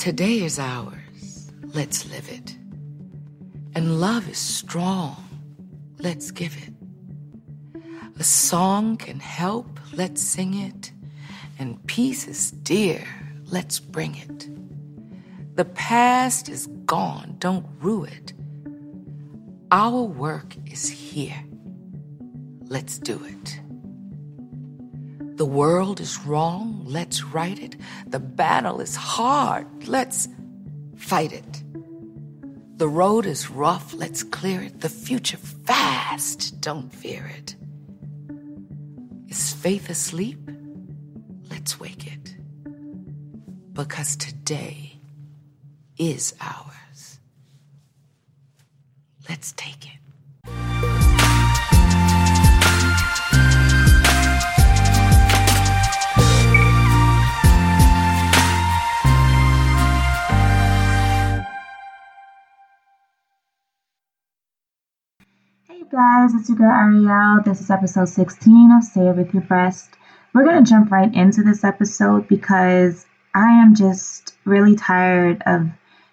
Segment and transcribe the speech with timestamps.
[0.00, 1.52] Today is ours.
[1.74, 2.56] Let's live it.
[3.74, 5.22] And love is strong.
[5.98, 7.82] Let's give it.
[8.18, 9.78] A song can help.
[9.92, 10.90] Let's sing it.
[11.58, 13.04] And peace is dear.
[13.44, 14.48] Let's bring it.
[15.56, 17.36] The past is gone.
[17.38, 18.32] Don't rue it.
[19.70, 21.44] Our work is here.
[22.70, 23.60] Let's do it.
[25.40, 26.84] The world is wrong.
[26.86, 27.74] Let's right it.
[28.06, 29.88] The battle is hard.
[29.88, 30.28] Let's
[30.96, 31.62] fight it.
[32.76, 33.94] The road is rough.
[33.94, 34.82] Let's clear it.
[34.82, 36.60] The future fast.
[36.60, 37.56] Don't fear it.
[39.30, 40.50] Is faith asleep?
[41.48, 42.36] Let's wake it.
[43.72, 45.00] Because today
[45.96, 47.18] is ours.
[49.26, 49.99] Let's take it.
[65.90, 67.42] Guys, it's your girl Ariel.
[67.42, 69.90] This is episode 16 of Say It With Your Breast.
[70.32, 75.68] We're going to jump right into this episode because I am just really tired of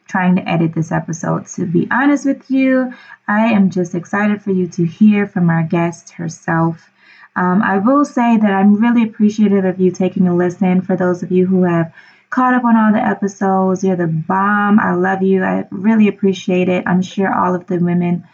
[0.07, 1.45] trying to edit this episode.
[1.49, 2.91] To be honest with you,
[3.27, 6.89] I am just excited for you to hear from our guest herself.
[7.35, 10.81] Um, I will say that I'm really appreciative of you taking a listen.
[10.81, 11.93] For those of you who have
[12.31, 14.79] caught up on all the episodes, you're the bomb.
[14.79, 15.43] I love you.
[15.43, 16.83] I really appreciate it.
[16.87, 18.27] I'm sure all of the women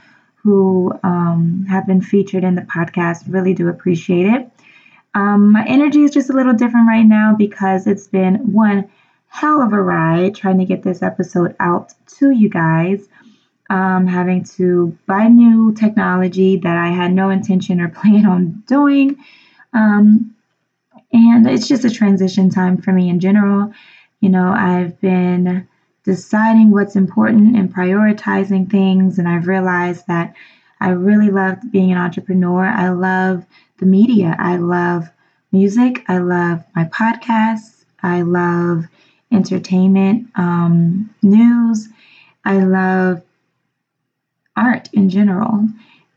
[0.44, 4.50] who um, have been featured in the podcast really do appreciate it.
[5.16, 8.90] Um, my energy is just a little different right now because it's been one
[9.28, 13.08] hell of a ride trying to get this episode out to you guys.
[13.70, 19.18] Um, having to buy new technology that I had no intention or plan on doing.
[19.72, 20.36] Um,
[21.12, 23.72] and it's just a transition time for me in general.
[24.20, 25.68] You know, I've been
[26.04, 29.18] deciding what's important and prioritizing things.
[29.18, 30.34] And I've realized that
[30.80, 32.66] I really love being an entrepreneur.
[32.66, 33.46] I love
[33.78, 34.36] the media.
[34.38, 35.10] I love
[35.52, 36.04] music.
[36.10, 37.86] I love my podcasts.
[38.02, 38.86] I love
[39.32, 41.88] entertainment, um, news.
[42.44, 43.22] I love
[44.58, 45.68] art in general.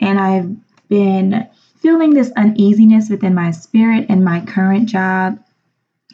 [0.00, 0.54] And I've
[0.88, 5.38] been feeling this uneasiness within my spirit in my current job.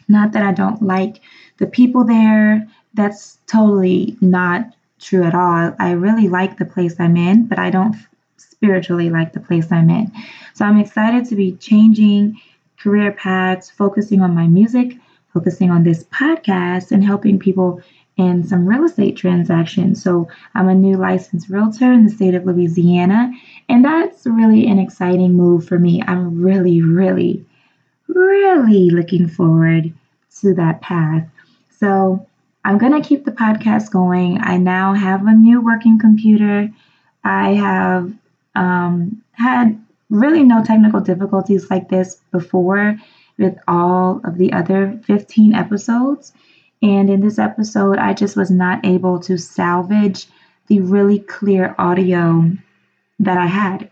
[0.07, 1.21] Not that I don't like
[1.57, 5.75] the people there that's totally not true at all.
[5.79, 7.95] I really like the place I'm in, but I don't
[8.37, 10.11] spiritually like the place I'm in.
[10.53, 12.39] So I'm excited to be changing
[12.77, 14.97] career paths, focusing on my music,
[15.33, 17.81] focusing on this podcast, and helping people
[18.17, 20.03] in some real estate transactions.
[20.03, 23.31] So I'm a new licensed realtor in the state of Louisiana,
[23.67, 26.03] and that's really an exciting move for me.
[26.05, 27.43] I'm really, really,
[28.07, 29.93] really looking forward
[30.41, 31.27] to that path.
[31.79, 32.27] So
[32.65, 34.39] I'm going to keep the podcast going.
[34.41, 36.69] I now have a new working computer.
[37.23, 38.13] I have
[38.55, 42.97] um, had really no technical difficulties like this before
[43.37, 46.33] with all of the other 15 episodes.
[46.81, 50.27] And in this episode, I just was not able to salvage
[50.67, 52.51] the really clear audio
[53.19, 53.89] that I had.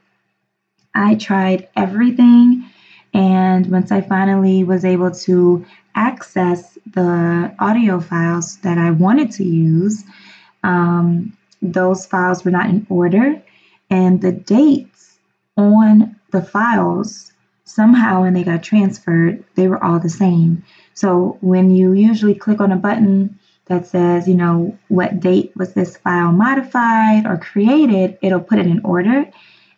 [0.94, 2.66] I tried everything.
[3.14, 9.44] And once I finally was able to access the audio files that I wanted to
[9.44, 10.04] use,
[10.64, 13.42] um, those files were not in order,
[13.90, 15.18] and the dates
[15.58, 17.32] on the files
[17.66, 20.64] somehow when they got transferred, they were all the same.
[20.94, 25.74] So when you usually click on a button that says, you know, what date was
[25.74, 29.30] this file modified or created, it'll put it in order.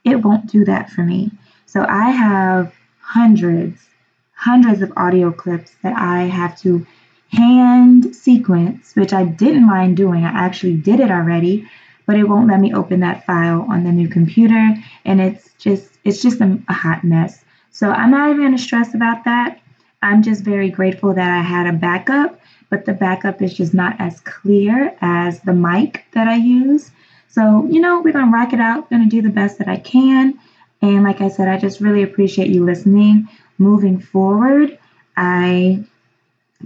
[0.03, 1.31] It won't do that for me.
[1.65, 3.87] So I have hundreds
[4.35, 6.85] hundreds of audio clips that I have to
[7.29, 10.25] hand sequence, which I didn't mind doing.
[10.25, 11.69] I actually did it already,
[12.05, 14.75] but it won't let me open that file on the new computer
[15.05, 17.45] and it's just it's just a, a hot mess.
[17.71, 19.61] So I'm not even going to stress about that.
[20.01, 23.95] I'm just very grateful that I had a backup, but the backup is just not
[23.99, 26.91] as clear as the mic that I use.
[27.29, 29.69] So, you know, we're going to rock it out, going to do the best that
[29.69, 30.37] I can.
[30.83, 34.77] And like I said, I just really appreciate you listening moving forward,
[35.15, 35.85] I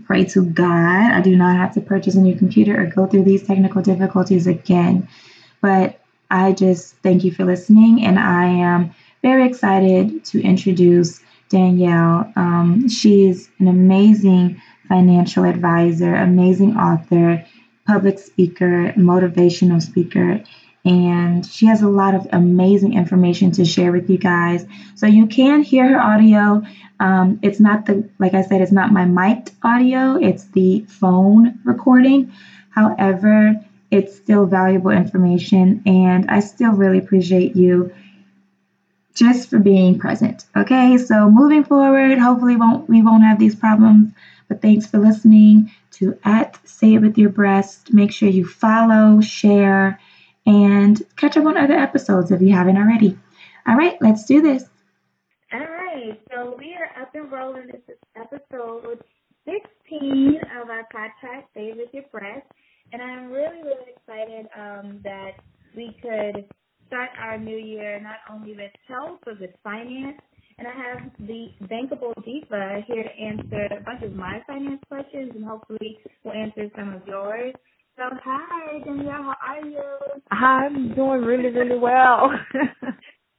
[0.05, 3.23] pray to God I do not have to purchase a new computer or go through
[3.23, 5.07] these technical difficulties again.
[5.61, 5.99] But
[6.31, 8.91] I just thank you for listening, and I am
[9.21, 12.31] very excited to introduce Danielle.
[12.35, 17.45] Um, she's an amazing financial advisor, amazing author,
[17.85, 20.43] public speaker, motivational speaker,
[20.87, 24.65] and she has a lot of amazing information to share with you guys.
[24.95, 26.63] So you can hear her audio.
[26.99, 31.59] Um, it's not the, like I said, it's not my mic'd audio, it's the phone
[31.65, 32.31] recording.
[32.69, 33.55] However,
[33.91, 37.93] it's still valuable information, and I still really appreciate you
[39.13, 40.45] just for being present.
[40.55, 44.13] Okay, so moving forward, hopefully won't we won't have these problems.
[44.47, 47.93] But thanks for listening to at Say It With Your Breast.
[47.93, 49.99] Make sure you follow, share,
[50.47, 53.19] and catch up on other episodes if you haven't already.
[53.67, 54.63] All right, let's do this.
[55.53, 57.67] All right, so we are up and rolling.
[57.67, 59.03] This is episode
[59.45, 62.47] 16 of our podcast, Stay With Your Breast.
[62.93, 65.33] And I'm really, really excited um, that
[65.75, 66.45] we could
[66.87, 70.17] start our new year not only with health, but with finance.
[70.57, 75.33] And I have the Bankable Diva here to answer a bunch of my finance questions
[75.35, 77.53] and hopefully we'll answer some of yours.
[77.97, 79.83] So hi, Danielle, how are you?
[80.29, 82.29] I'm doing really, really well.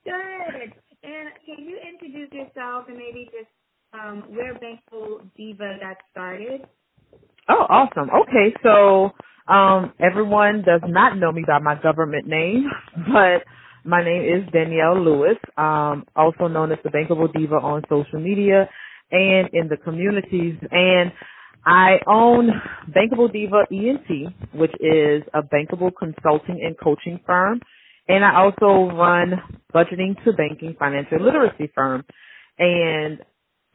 [0.05, 0.72] Good.
[1.05, 3.46] And can you introduce yourself and maybe just
[3.93, 6.62] um, where Bankable Diva got started?
[7.49, 8.10] Oh, awesome.
[8.10, 9.10] Okay, so
[9.46, 12.66] um, everyone does not know me by my government name,
[13.12, 13.44] but
[13.84, 18.69] my name is Danielle Lewis, um, also known as the Bankable Diva on social media
[19.12, 20.56] and in the communities.
[20.72, 21.12] And
[21.64, 22.50] I own
[22.90, 27.60] Bankable Diva ENT, which is a bankable consulting and coaching firm.
[28.08, 29.34] And I also run
[29.75, 32.05] budgeting to banking financial literacy firm.
[32.58, 33.19] And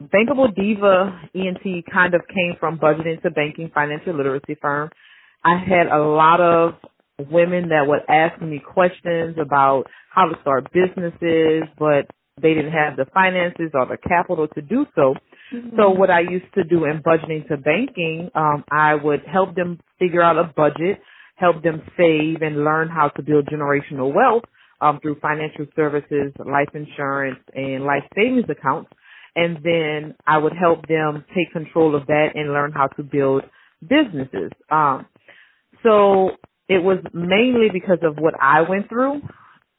[0.02, 4.90] Bankable Diva ENT kind of came from budgeting to banking financial literacy firm.
[5.44, 6.74] I had a lot of
[7.30, 12.06] women that would ask me questions about how to start businesses, but
[12.42, 15.14] they didn't have the finances or the capital to do so.
[15.54, 15.76] Mm-hmm.
[15.76, 19.80] So what I used to do in budgeting to banking, um, I would help them
[19.98, 21.00] figure out a budget,
[21.36, 24.44] help them save and learn how to build generational wealth
[24.80, 28.90] um, through financial services, life insurance, and life savings accounts
[29.36, 33.42] and then I would help them take control of that and learn how to build
[33.80, 34.50] businesses.
[34.70, 35.06] Um,
[35.82, 36.30] so
[36.68, 39.20] it was mainly because of what I went through.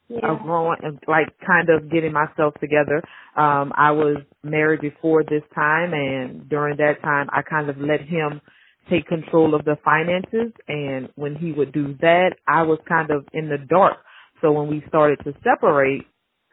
[0.08, 0.32] Yeah.
[0.32, 3.02] Of growing and like kind of getting myself together.
[3.36, 8.02] Um, I was married before this time and during that time I kind of let
[8.02, 8.40] him
[8.90, 13.26] take control of the finances and when he would do that I was kind of
[13.32, 13.96] in the dark.
[14.42, 16.04] So when we started to separate,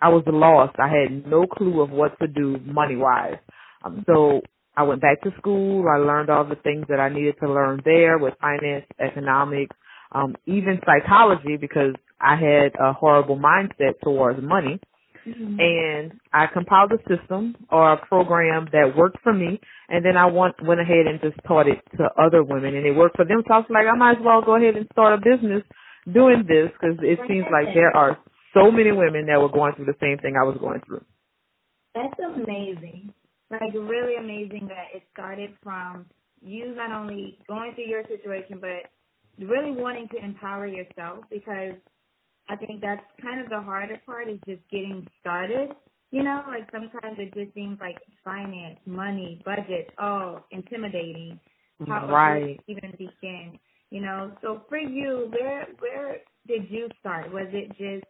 [0.02, 0.78] I was lost.
[0.80, 3.38] I had no clue of what to do money wise.
[3.86, 4.42] Um, so
[4.76, 5.86] I went back to school.
[5.88, 9.76] I learned all the things that I needed to learn there with finance, economics,
[10.14, 14.80] um, even psychology because I had a horrible mindset towards money.
[15.28, 15.56] Mm-hmm.
[15.58, 19.58] And I compiled a system or a program that worked for me,
[19.88, 22.92] and then I went went ahead and just taught it to other women, and it
[22.92, 23.42] worked for them.
[23.48, 25.64] So I was like, I might as well go ahead and start a business
[26.12, 28.18] doing this because it seems like there are
[28.54, 31.06] so many women that were going through the same thing I was going through.
[31.96, 33.14] That's amazing.
[33.50, 36.06] Like really amazing that it started from
[36.42, 38.92] you not only going through your situation, but
[39.40, 41.74] really wanting to empower yourself because
[42.50, 45.70] I think that's kind of the harder part is just getting started.
[46.12, 51.40] You know, like sometimes it just seems like finance, money, budget, oh, intimidating.
[51.88, 52.60] How right.
[52.68, 53.60] even begin?
[53.90, 56.18] You know, so for you, where where
[56.48, 57.32] did you start?
[57.34, 58.06] Was it just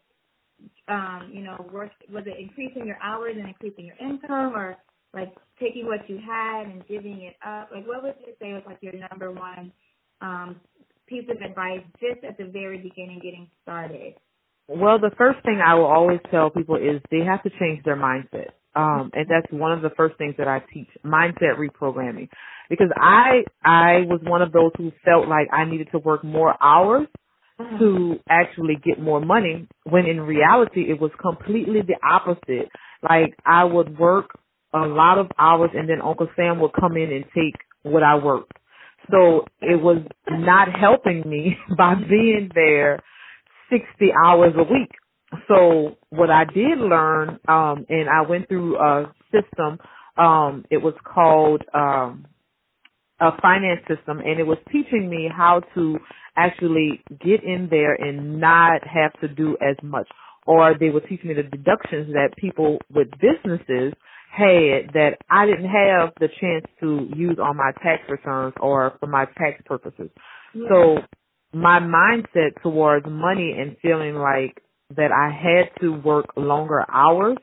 [0.88, 4.78] um, you know, work, was it increasing your hours and increasing your income or
[5.14, 7.70] like taking what you had and giving it up?
[7.74, 9.72] Like what would you say was like your number one
[10.22, 10.56] um,
[11.08, 14.14] piece of advice just at the very beginning getting started?
[14.68, 17.98] Well, the first thing I will always tell people is they have to change their
[17.98, 18.50] mindset.
[18.76, 22.30] Um, and that's one of the first things that I teach, mindset reprogramming.
[22.70, 26.56] Because I, I was one of those who felt like I needed to work more
[26.62, 27.08] hours
[27.80, 32.70] to actually get more money when in reality it was completely the opposite.
[33.08, 34.32] Like I would work
[34.74, 38.16] a lot of hours and then Uncle Sam would come in and take what I
[38.16, 38.58] worked.
[39.12, 43.00] So it was not helping me by being there
[43.72, 43.86] 60
[44.26, 44.92] hours a week.
[45.48, 49.80] So what I did learn, um, and I went through a system,
[50.18, 52.26] um, it was called, um,
[53.20, 55.98] a finance system and it was teaching me how to
[56.36, 60.08] actually get in there and not have to do as much.
[60.48, 63.94] Or they were teaching me the deductions that people with businesses
[64.34, 69.06] had that I didn't have the chance to use on my tax returns or for
[69.06, 70.10] my tax purposes.
[70.56, 70.66] Yeah.
[70.70, 70.98] So
[71.54, 74.62] my mindset towards money and feeling like
[74.96, 77.38] that I had to work longer hours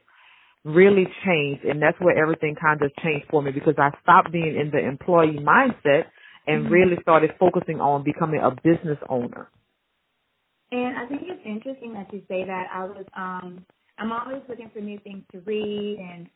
[0.64, 4.58] really changed and that's where everything kind of changed for me because I stopped being
[4.60, 6.04] in the employee mindset
[6.46, 6.72] and mm-hmm.
[6.72, 9.48] really started focusing on becoming a business owner.
[10.72, 12.66] And I think it's interesting that you say that.
[12.74, 13.64] I was um
[13.98, 16.26] I'm always looking for new things to read and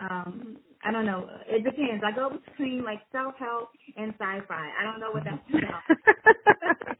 [0.00, 1.28] um I don't know.
[1.48, 2.04] It depends.
[2.06, 4.70] I go between like self help and sci fi.
[4.80, 5.84] I don't know what that's about.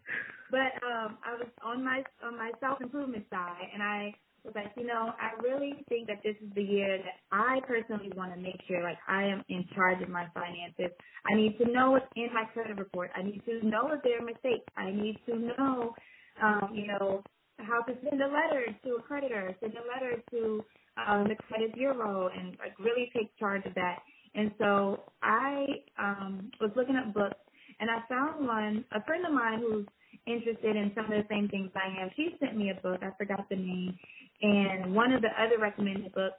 [0.50, 4.14] But um I was on my on my self improvement side, and I
[4.44, 8.12] was like, you know, I really think that this is the year that I personally
[8.16, 10.92] want to make sure like I am in charge of my finances.
[11.32, 13.10] I need to know what's in my credit report.
[13.16, 14.66] I need to know if there are mistakes.
[14.76, 15.94] I need to know,
[16.42, 17.22] um, you know,
[17.58, 20.64] how to send a letter to a creditor, send a letter to
[21.06, 23.98] um, the credit bureau, and like really take charge of that.
[24.34, 25.66] And so I
[25.98, 27.36] um, was looking up books,
[27.80, 28.84] and I found one.
[28.92, 29.86] A friend of mine who's
[30.26, 32.10] interested in some of the same things I am.
[32.16, 33.00] She sent me a book.
[33.02, 33.98] I forgot the name,
[34.42, 36.36] and one of the other recommended books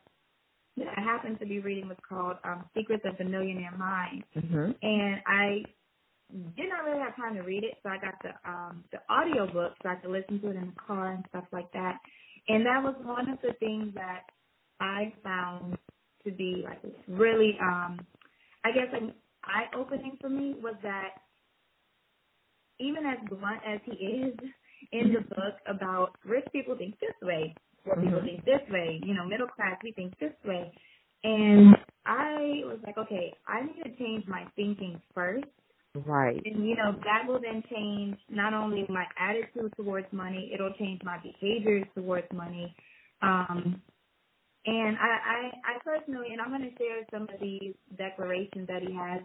[0.78, 4.24] that I happened to be reading was called um, Secrets of the Millionaire Mind.
[4.36, 4.72] Mm-hmm.
[4.82, 5.64] And I
[6.56, 9.52] did not really have time to read it, so I got the um the audio
[9.52, 11.98] book so I could listen to it in the car and stuff like that.
[12.48, 14.24] And that was one of the things that
[14.80, 15.78] I found
[16.26, 18.00] to be like really um
[18.66, 21.10] I guess an eye opening for me was that
[22.80, 24.36] even as blunt as he is
[24.94, 27.56] in the book about rich people think this way,
[27.86, 28.24] poor people Mhm.
[28.24, 30.72] think this way, you know, middle class we think this way.
[31.24, 35.46] And I was like, okay, I need to change my thinking first.
[35.96, 36.46] Right.
[36.46, 41.02] And you know, that will then change not only my attitude towards money, it'll change
[41.04, 42.76] my behaviors towards money.
[43.22, 43.82] Um
[44.66, 48.82] and I, I, I personally, and I'm going to share some of these declarations that
[48.82, 49.22] he has.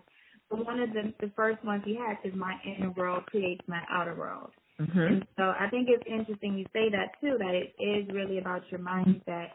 [0.50, 3.80] But one of the, the first ones he has is my inner world creates my
[3.90, 4.50] outer world.
[4.80, 4.98] Mm-hmm.
[4.98, 8.62] And so I think it's interesting you say that too, that it is really about
[8.70, 9.48] your mindset.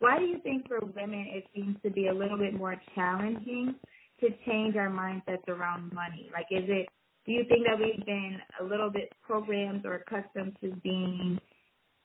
[0.00, 3.74] Why do you think for women it seems to be a little bit more challenging
[4.20, 6.28] to change our mindsets around money?
[6.32, 6.88] Like is it,
[7.26, 11.40] do you think that we've been a little bit programmed or accustomed to being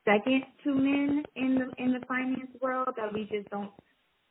[0.10, 3.72] second to men in the in the finance world that we just don't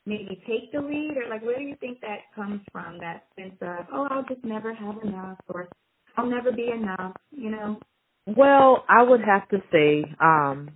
[0.06, 1.16] maybe take the lead?
[1.16, 4.44] Or like where do you think that comes from that sense of oh I'll just
[4.44, 5.68] never have enough or
[6.16, 7.78] I'll never be enough you know?
[8.26, 10.72] Well, I would have to say, um,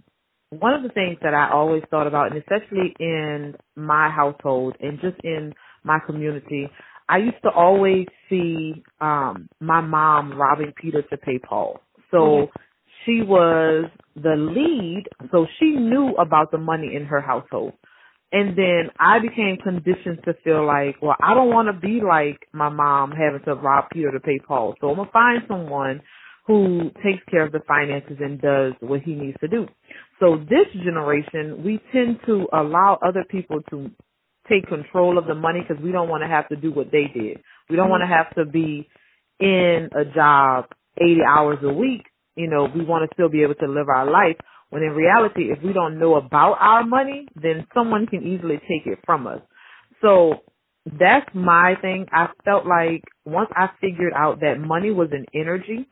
[0.49, 4.99] one of the things that I always thought about, and especially in my household and
[5.01, 5.53] just in
[5.85, 6.69] my community,
[7.09, 11.81] I used to always see um my mom robbing Peter to pay Paul.
[12.11, 12.49] So
[13.05, 17.73] she was the lead, so she knew about the money in her household.
[18.33, 22.49] And then I became conditioned to feel like, well, I don't want to be like
[22.53, 24.75] my mom having to rob Peter to pay Paul.
[24.81, 26.01] So I'm gonna find someone
[26.47, 29.67] who takes care of the finances and does what he needs to do.
[30.19, 33.91] So this generation, we tend to allow other people to
[34.49, 37.05] take control of the money because we don't want to have to do what they
[37.15, 37.41] did.
[37.69, 38.15] We don't want to mm-hmm.
[38.15, 38.89] have to be
[39.41, 40.67] in a job
[40.99, 42.05] 80 hours a week.
[42.37, 44.37] You know, we want to still be able to live our life
[44.71, 48.87] when in reality, if we don't know about our money, then someone can easily take
[48.87, 49.41] it from us.
[50.01, 50.37] So
[50.87, 52.07] that's my thing.
[52.11, 55.87] I felt like once I figured out that money was an energy,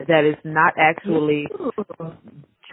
[0.00, 1.46] that is not actually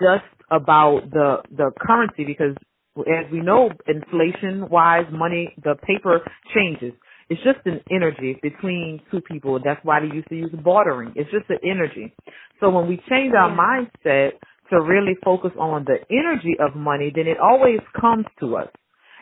[0.01, 2.56] just about the the currency because
[2.98, 6.22] as we know inflation wise money the paper
[6.56, 6.94] changes
[7.32, 11.32] it's just an energy between two people that's why they used to use bartering it's
[11.32, 12.14] just an energy
[12.60, 14.32] so when we change our mindset
[14.70, 18.68] to really focus on the energy of money then it always comes to us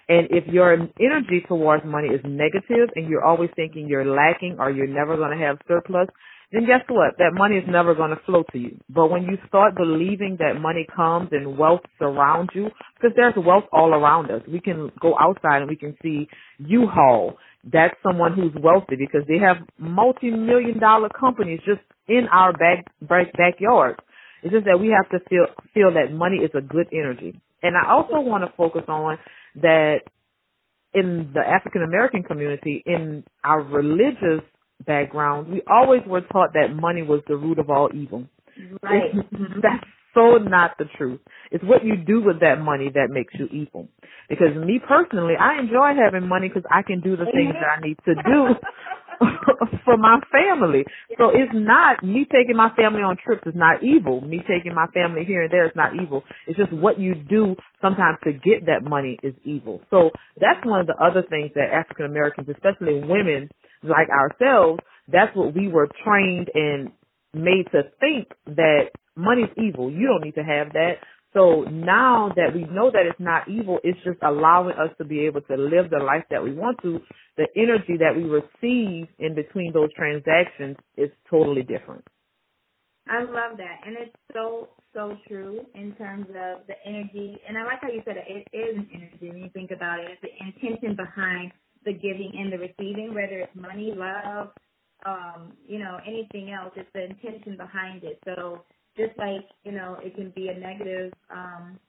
[0.10, 4.72] and if your energy towards money is negative and you're always thinking you're lacking or
[4.72, 6.08] you're never going to have surplus
[6.52, 7.18] then guess what?
[7.20, 8.80] That money is never going to flow to you.
[8.90, 13.66] But when you start believing that money comes and wealth surrounds you, because there's wealth
[13.72, 14.42] all around us.
[14.48, 17.38] We can go outside and we can see U-Haul.
[17.64, 23.34] That's someone who's wealthy because they have multi-million dollar companies just in our back, back
[23.38, 24.00] backyard.
[24.44, 27.40] It's just that we have to feel feel that money is a good energy.
[27.62, 29.18] And I also want to focus on
[29.62, 30.00] that
[30.94, 34.44] in the African American community, in our religious
[34.86, 38.26] background, we always were taught that money was the root of all evil.
[38.82, 39.12] right
[39.62, 41.20] That's so not the truth.
[41.52, 43.88] It's what you do with that money that makes you evil.
[44.30, 47.82] Because me personally, I enjoy having money because I can do the things that I
[47.82, 48.56] need to do
[49.86, 50.86] for my family.
[51.18, 54.22] So it's not me taking my family on trips is not evil.
[54.22, 56.24] Me taking my family here and there is not evil.
[56.48, 59.82] It's just what you do sometimes to get that money is evil.
[59.90, 63.50] So that's one of the other things that African Americans, especially women
[63.84, 64.80] like ourselves,
[65.12, 66.92] that's what we were trained and
[67.34, 69.92] made to think that money's evil.
[69.92, 70.94] You don't need to have that.
[71.34, 75.26] So now that we know that it's not evil, it's just allowing us to be
[75.28, 77.00] able to live the life that we want to.
[77.38, 82.04] The energy that we receive in between those transactions is totally different.
[83.08, 87.38] I love that, and it's so so true in terms of the energy.
[87.48, 88.26] And I like how you said it.
[88.28, 90.10] It is an energy when you think about it.
[90.12, 91.52] It's the intention behind
[91.86, 94.50] the giving and the receiving, whether it's money, love,
[95.06, 96.74] um, you know, anything else.
[96.76, 98.20] It's the intention behind it.
[98.26, 98.64] So
[98.98, 101.14] just like you know, it can be a negative.
[101.30, 101.80] Um,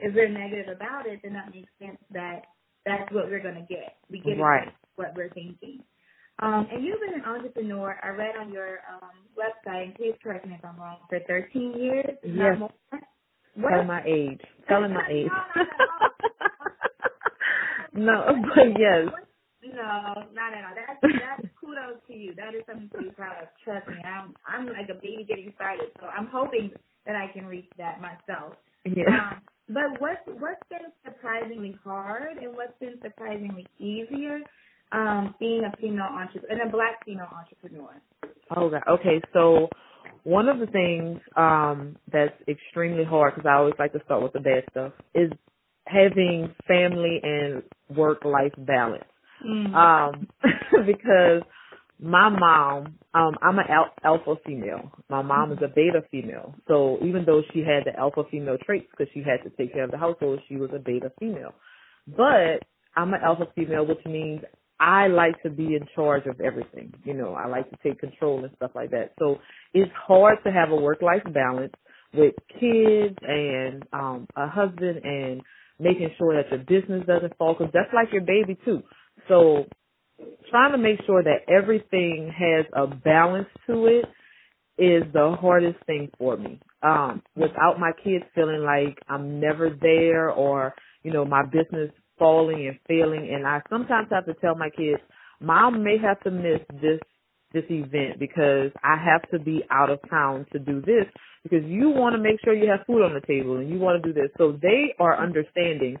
[0.00, 2.42] if we're negative about it, then that makes sense that
[2.84, 3.96] that's what we're gonna get.
[4.10, 4.72] We get right.
[4.96, 5.80] what we're thinking.
[6.40, 7.96] Um, and you've been an entrepreneur.
[8.02, 11.74] I read on your um, website, and please correct me if I'm wrong, for 13
[11.78, 12.16] years.
[12.24, 12.58] Yes.
[13.56, 13.70] What?
[13.70, 14.40] Telling my age.
[14.68, 15.30] Telling my age.
[17.94, 19.08] no, but yes.
[19.64, 20.74] No, not at all.
[20.76, 21.53] That's that's
[22.14, 22.34] to you.
[22.34, 23.48] That is something to be proud of.
[23.64, 26.70] Trust me, I'm I'm like a baby getting started, so I'm hoping
[27.06, 28.54] that I can reach that myself.
[28.84, 29.10] Yeah.
[29.10, 34.40] Um, but what's what's been surprisingly hard and what's been surprisingly easier
[34.92, 38.00] um, being a female entrepreneur and a black female entrepreneur?
[38.56, 38.82] Oh God.
[38.88, 39.68] Okay, so
[40.24, 44.32] one of the things um, that's extremely hard because I always like to start with
[44.32, 45.30] the bad stuff is
[45.86, 47.62] having family and
[47.96, 49.04] work life balance.
[49.46, 49.74] Mm.
[49.74, 50.28] Um,
[50.86, 51.42] because
[52.00, 54.90] my mom, um, I'm an al- alpha female.
[55.08, 56.54] My mom is a beta female.
[56.68, 59.84] So even though she had the alpha female traits because she had to take care
[59.84, 61.54] of the household, she was a beta female.
[62.06, 62.64] But
[62.96, 64.42] I'm an alpha female, which means
[64.80, 66.92] I like to be in charge of everything.
[67.04, 69.12] You know, I like to take control and stuff like that.
[69.18, 69.38] So
[69.72, 71.72] it's hard to have a work life balance
[72.12, 75.42] with kids and um a husband and
[75.78, 78.82] making sure that your business doesn't fall because that's like your baby too.
[79.28, 79.66] So
[80.50, 84.04] trying to make sure that everything has a balance to it
[84.78, 86.60] is the hardest thing for me.
[86.82, 92.66] Um, without my kids feeling like I'm never there or, you know, my business falling
[92.68, 95.00] and failing and I sometimes have to tell my kids,
[95.40, 97.00] Mom may have to miss this
[97.52, 101.06] this event because I have to be out of town to do this
[101.44, 104.02] because you want to make sure you have food on the table and you want
[104.02, 104.30] to do this.
[104.38, 105.98] So they are understanding.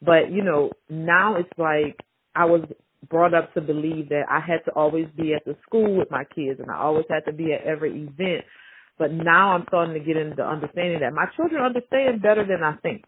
[0.00, 1.98] But, you know, now it's like
[2.36, 2.62] I was
[3.08, 6.24] brought up to believe that I had to always be at the school with my
[6.24, 8.44] kids and I always had to be at every event.
[8.98, 12.62] But now I'm starting to get into the understanding that my children understand better than
[12.62, 13.04] I think.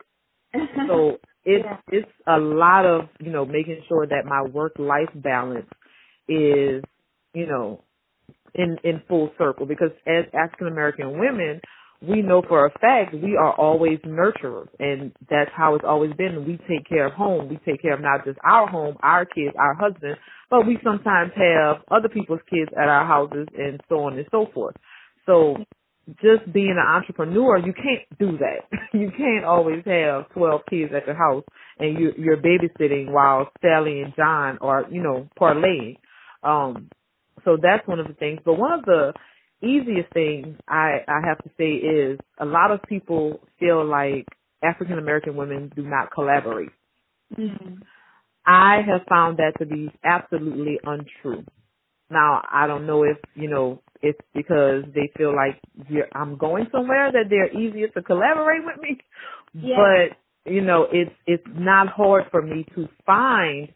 [0.89, 1.79] So it's Yeah.
[1.89, 5.69] it's a lot of, you know, making sure that my work life balance
[6.29, 6.83] is,
[7.35, 7.85] you know,
[8.55, 11.61] in in full circle because as African American women,
[12.09, 16.45] we know for a fact we are always nurturers and that's how it's always been.
[16.47, 17.49] We take care of home.
[17.49, 20.17] We take care of not just our home, our kids, our husband,
[20.51, 24.47] but we sometimes have other people's kids at our houses and so on and so
[24.55, 24.77] forth.
[25.27, 25.57] So
[26.21, 28.69] just being an entrepreneur, you can't do that.
[28.95, 31.43] You can't always have 12 kids at your house
[31.81, 35.97] and you, you're babysitting while Sally and John are, you know, parlaying.
[36.45, 36.91] Um,
[37.45, 38.39] so that's one of the things.
[38.45, 39.15] But one of the
[39.65, 44.27] easiest thing I, I have to say is a lot of people feel like
[44.63, 46.71] African American women do not collaborate.
[47.39, 47.79] Mm.
[48.47, 51.45] I have found that to be absolutely untrue.
[52.11, 56.67] Now, I don't know if, you know, it's because they feel like you're, I'm going
[56.71, 58.99] somewhere that they're easier to collaborate with me.
[59.55, 59.77] Yeah.
[59.77, 63.69] But, you know, it's, it's not hard for me to find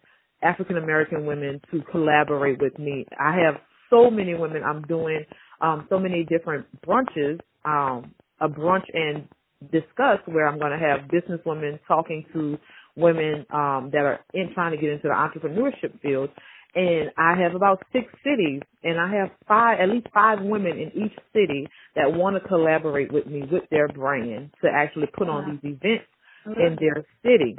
[0.43, 3.07] African American women to collaborate with me.
[3.19, 3.57] I have
[3.91, 5.25] so many women I'm doing
[5.61, 9.29] um so many different brunches, um a brunch and
[9.73, 12.59] discuss where I'm going to have business women talking to
[12.97, 16.31] women um that are in trying to get into the entrepreneurship field.
[16.75, 20.89] And I have about six cities and I have five at least five women in
[21.05, 21.67] each city
[21.97, 26.07] that want to collaborate with me with their brand to actually put on these events
[26.47, 27.57] in their city.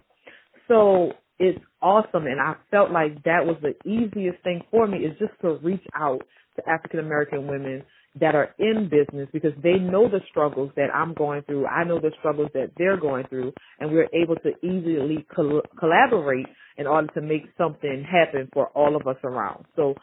[0.67, 5.17] So it's awesome and I felt like that was the easiest thing for me is
[5.19, 6.21] just to reach out
[6.61, 7.83] to African American women
[8.19, 11.67] that are in business because they know the struggles that I'm going through.
[11.67, 16.47] I know the struggles that they're going through and we're able to easily col- collaborate
[16.77, 19.65] in order to make something happen for all of us around.
[19.75, 19.95] So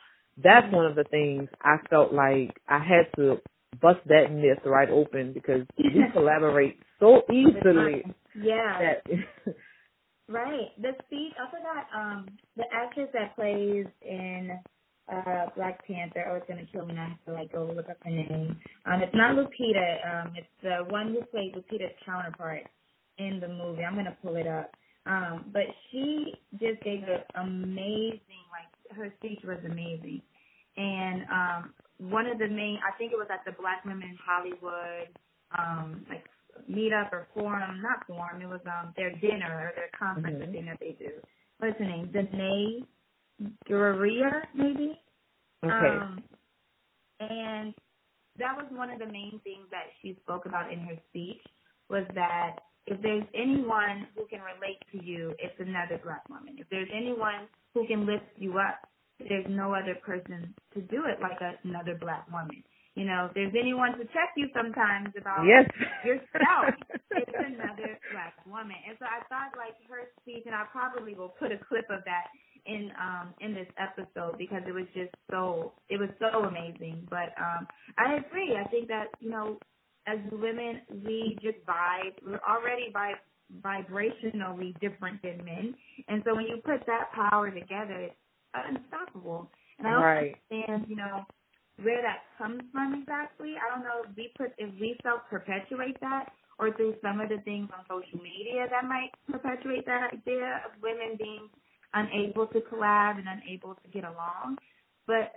[0.42, 3.38] that's one of the things I felt like I had to
[3.82, 8.78] bust that myth right open because we collaborate so easily Yeah.
[8.80, 9.02] that
[10.28, 10.70] Right.
[10.80, 14.58] The speech I forgot um the actress that plays in
[15.12, 17.88] uh Black Panther, oh it's gonna kill me now, I have to like go look
[17.88, 18.58] up her name.
[18.86, 22.62] Um it's not Lupita, um it's the one who played Lupita's counterpart
[23.18, 23.84] in the movie.
[23.84, 24.72] I'm gonna pull it up.
[25.06, 30.22] Um but she just gave an amazing like her speech was amazing.
[30.76, 31.74] And um
[32.10, 35.08] one of the main I think it was at the Black Women in Hollywood
[35.58, 36.24] um like
[36.70, 40.52] meetup or forum, not forum, it was um their dinner or their conference Mhm.
[40.52, 41.12] thing that they do.
[41.58, 42.08] What's her name?
[42.08, 42.84] Danai
[43.68, 44.98] Gurira, maybe?
[45.64, 45.98] okay.
[46.00, 46.24] Um
[47.20, 47.74] and
[48.38, 51.40] that was one of the main things that she spoke about in her speech
[51.88, 56.56] was that if there's anyone who can relate to you, it's another black woman.
[56.58, 58.78] If there's anyone who can lift you up,
[59.18, 62.62] there's no other person to do it like another black woman.
[62.94, 65.68] you know, if there's anyone to check you sometimes about yes.
[66.04, 66.72] yourself,
[67.12, 68.76] it's another black woman.
[68.88, 72.04] And so I thought like her speech, and I probably will put a clip of
[72.04, 72.28] that
[72.66, 77.06] in um in this episode because it was just so it was so amazing.
[77.10, 77.66] But um
[77.98, 78.56] I agree.
[78.56, 79.58] I think that, you know,
[80.06, 83.20] as women we just vibe we're already vibe
[83.62, 85.74] vibrationally different than men.
[86.08, 88.14] And so when you put that power together, it's
[88.54, 89.50] unstoppable.
[89.78, 90.36] And I don't right.
[90.50, 91.24] understand, you know,
[91.82, 93.54] where that comes from exactly.
[93.60, 97.28] I don't know if we put if we self perpetuate that or through some of
[97.28, 101.48] the things on social media that might perpetuate that idea of women being
[101.96, 104.58] unable to collab and unable to get along.
[105.06, 105.32] But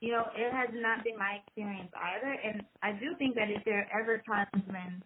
[0.00, 2.36] you know, it has not been my experience either.
[2.36, 5.02] And I do think that if there are ever times when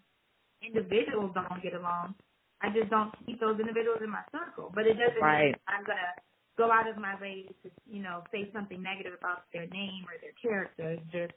[0.59, 2.15] individuals don't get along,
[2.61, 4.73] I just don't keep those individuals in my circle.
[4.75, 5.55] But it doesn't right.
[5.55, 6.13] mean I'm gonna
[6.59, 10.19] go out of my way to, you know, say something negative about their name or
[10.19, 10.99] their character.
[10.99, 11.33] It's just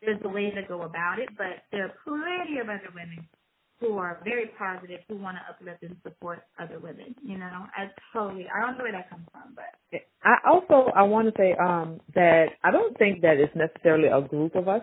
[0.00, 1.28] there's a way to go about it.
[1.36, 3.26] But there are plenty of other women
[3.82, 7.14] who are very positive, who want to uplift and support other women.
[7.24, 11.04] You know, I totally I don't know where that comes from, but I also I
[11.04, 14.82] want to say um that I don't think that it's necessarily a group of us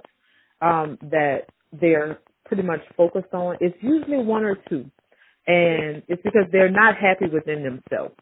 [0.62, 1.48] um that
[1.82, 3.58] they're pretty much focused on.
[3.62, 4.92] It's usually one or two.
[5.48, 8.16] And it's because they're not happy within themselves.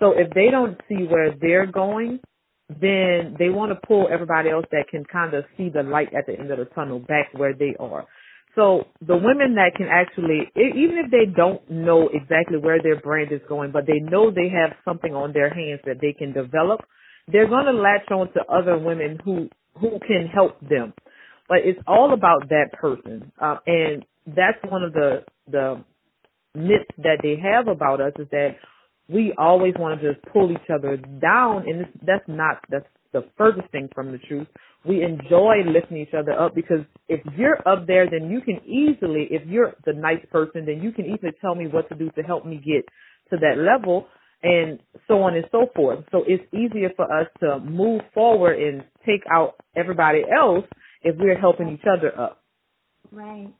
[0.00, 2.20] So if they don't see where they're going,
[2.68, 6.26] then they want to pull everybody else that can kind of see the light at
[6.26, 8.06] the end of the tunnel back where they are.
[8.54, 13.32] So the women that can actually, even if they don't know exactly where their brand
[13.32, 16.80] is going, but they know they have something on their hands that they can develop,
[17.28, 19.48] they're going to latch on to other women who
[19.80, 20.92] who can help them.
[21.48, 25.82] But it's all about that person, uh, and that's one of the the
[26.54, 28.56] myths that they have about us is that
[29.08, 33.70] we always want to just pull each other down, and that's not that's the furthest
[33.70, 34.46] thing from the truth.
[34.84, 39.28] We enjoy lifting each other up because if you're up there, then you can easily,
[39.30, 42.22] if you're the nice person, then you can easily tell me what to do to
[42.22, 42.84] help me get
[43.30, 44.08] to that level,
[44.42, 46.04] and so on and so forth.
[46.10, 50.64] So it's easier for us to move forward and take out everybody else
[51.02, 52.42] if we're helping each other up.
[53.10, 53.52] Right.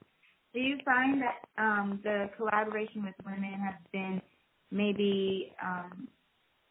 [0.54, 4.20] Do you find that um, the collaboration with women has been
[4.70, 6.08] maybe um,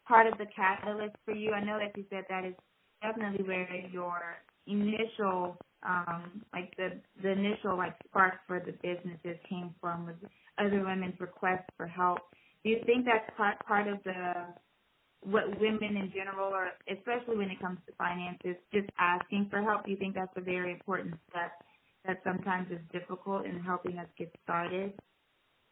[0.08, 1.52] part of the catalyst for you?
[1.54, 2.54] I know that you said that is
[3.02, 4.20] definitely where your
[4.68, 6.90] initial um like the
[7.24, 10.16] the initial like spark for the businesses came from was
[10.60, 12.20] other women's requests for help.
[12.64, 14.54] Do you think that's part part of the
[15.24, 19.86] what women in general or especially when it comes to finances, just asking for help,
[19.86, 21.52] do you think that's a very important step
[22.06, 24.94] that sometimes is difficult in helping us get started?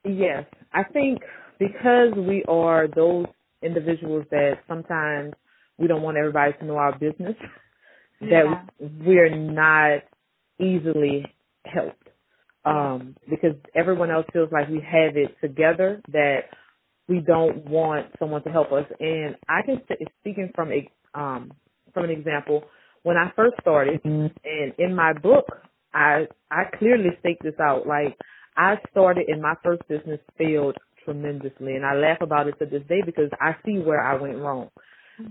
[0.06, 0.46] Yes.
[0.74, 1.22] I think
[1.58, 3.26] because we are those
[3.64, 5.34] individuals that sometimes
[5.80, 7.36] we don't want everybody to know our business,
[8.22, 8.30] yeah.
[8.30, 10.02] that we're not
[10.60, 11.26] easily
[11.66, 12.08] helped.
[12.66, 16.42] Um, because everyone else feels like we have it together that
[17.08, 18.86] we don't want someone to help us.
[19.00, 19.82] And I can
[20.22, 20.88] speaking from a
[21.20, 21.52] um
[21.94, 22.66] from an example,
[23.04, 24.32] when I first started and
[24.78, 25.46] in my book
[25.94, 27.88] I I clearly state this out.
[27.88, 28.16] Like
[28.56, 32.84] I started in my first business failed tremendously and I laugh about it to this
[32.88, 34.70] day because I see where I went wrong.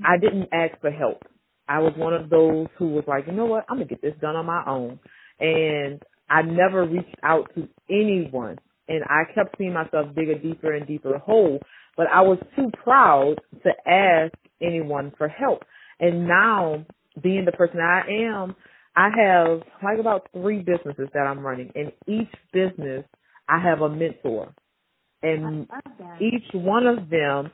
[0.04, 1.22] I didn't ask for help.
[1.68, 4.14] I was one of those who was like, you know what, I'm gonna get this
[4.20, 4.98] done on my own.
[5.40, 10.72] And I never reached out to anyone and I kept seeing myself dig a deeper
[10.74, 11.60] and deeper hole,
[11.96, 15.64] but I was too proud to ask anyone for help.
[16.00, 16.86] And now
[17.22, 18.56] being the person I am,
[18.96, 21.70] I have like about three businesses that I'm running.
[21.74, 23.04] and each business,
[23.48, 24.54] I have a mentor.
[25.22, 25.68] And
[26.20, 27.50] each one of them,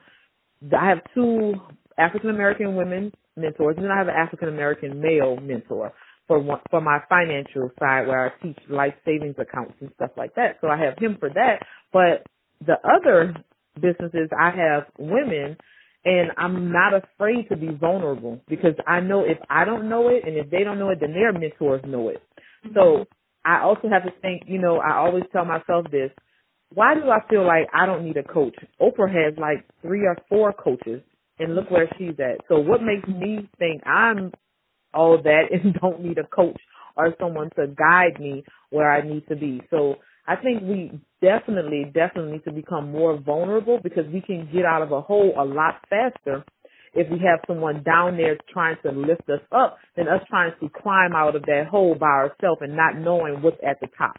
[0.77, 1.55] I have two
[1.99, 5.93] African American women mentors, and then I have an African American male mentor
[6.27, 10.35] for one, for my financial side where I teach life savings accounts and stuff like
[10.37, 10.59] that.
[10.61, 11.61] So I have him for that.
[11.93, 12.27] But
[12.65, 13.35] the other
[13.81, 15.57] businesses, I have women
[16.05, 20.23] and I'm not afraid to be vulnerable because I know if I don't know it
[20.27, 22.23] and if they don't know it, then their mentors know it.
[22.67, 22.75] Mm-hmm.
[22.75, 23.07] So
[23.45, 26.11] I also have to think, you know, I always tell myself this.
[26.73, 28.57] Why do I feel like I don't need a coach?
[28.81, 31.03] Oprah has like three or four coaches
[31.39, 32.45] and look where she's at.
[32.49, 34.33] So what makes me think I'm
[34.93, 36.61] all that and don't need a coach
[36.97, 39.63] or someone to guide me where I need to be?
[39.71, 44.65] So I think we definitely, definitely need to become more vulnerable because we can get
[44.65, 46.45] out of a hole a lot faster
[46.95, 50.71] if we have someone down there trying to lift us up than us trying to
[50.83, 54.17] climb out of that hole by ourselves and not knowing what's at the top.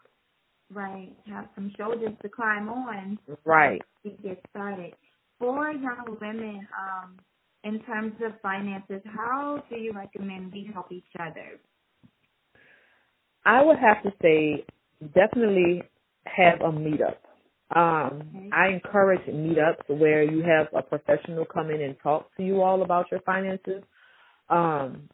[0.72, 1.14] Right.
[1.28, 3.18] Have some shoulders to climb on.
[3.46, 3.82] Right.
[4.04, 4.94] To get started.
[5.40, 7.18] For young women, um,
[7.64, 11.60] in terms of finances, how do you recommend we help each other?
[13.46, 14.66] I would have to say
[15.14, 15.84] definitely
[16.26, 17.18] have a meetup.
[17.76, 18.50] Um, okay.
[18.54, 22.84] I encourage meetups where you have a professional come in and talk to you all
[22.84, 23.84] about your finances.
[24.50, 25.10] Um,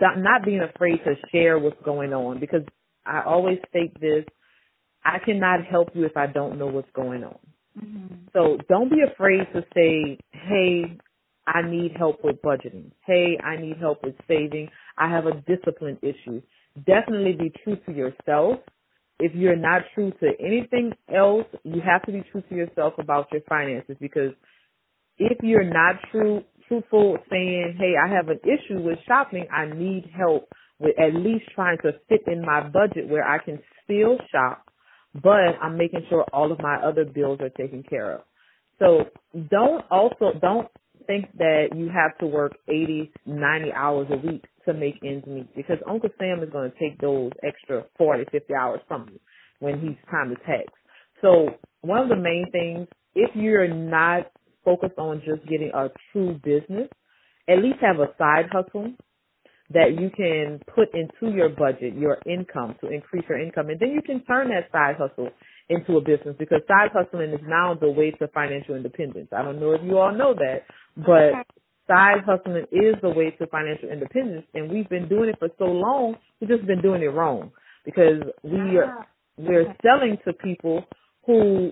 [0.00, 2.62] not being afraid to share what's going on because
[3.04, 4.24] I always state this
[5.06, 7.38] I cannot help you if I don't know what's going on.
[7.78, 8.14] Mm-hmm.
[8.32, 10.98] So don't be afraid to say, hey,
[11.46, 12.90] I need help with budgeting.
[13.06, 14.68] Hey, I need help with saving.
[14.98, 16.42] I have a discipline issue.
[16.86, 18.60] Definitely be true to yourself.
[19.18, 23.28] If you're not true to anything else, you have to be true to yourself about
[23.32, 24.32] your finances because
[25.18, 30.10] if you're not true, truthful saying, hey, I have an issue with shopping, I need
[30.16, 34.66] help with at least trying to fit in my budget where I can still shop
[35.22, 38.20] but I'm making sure all of my other bills are taken care of.
[38.78, 39.04] So
[39.50, 40.68] don't also don't
[41.06, 45.54] think that you have to work 80, 90 hours a week to make ends meet
[45.54, 49.20] because Uncle Sam is going to take those extra 40, 50 hours from you
[49.60, 50.72] when he's time to tax.
[51.22, 51.48] So
[51.82, 54.30] one of the main things, if you're not
[54.64, 56.88] focused on just getting a true business,
[57.48, 58.92] at least have a side hustle
[59.72, 63.68] that you can put into your budget, your income to increase your income.
[63.70, 65.30] And then you can turn that side hustle
[65.68, 69.28] into a business because side hustling is now the way to financial independence.
[69.36, 70.62] I don't know if you all know that,
[70.96, 71.44] but
[71.88, 75.64] side hustling is the way to financial independence and we've been doing it for so
[75.64, 77.50] long, we've just been doing it wrong
[77.84, 79.06] because we are, ah,
[79.38, 80.84] we're selling to people
[81.26, 81.70] who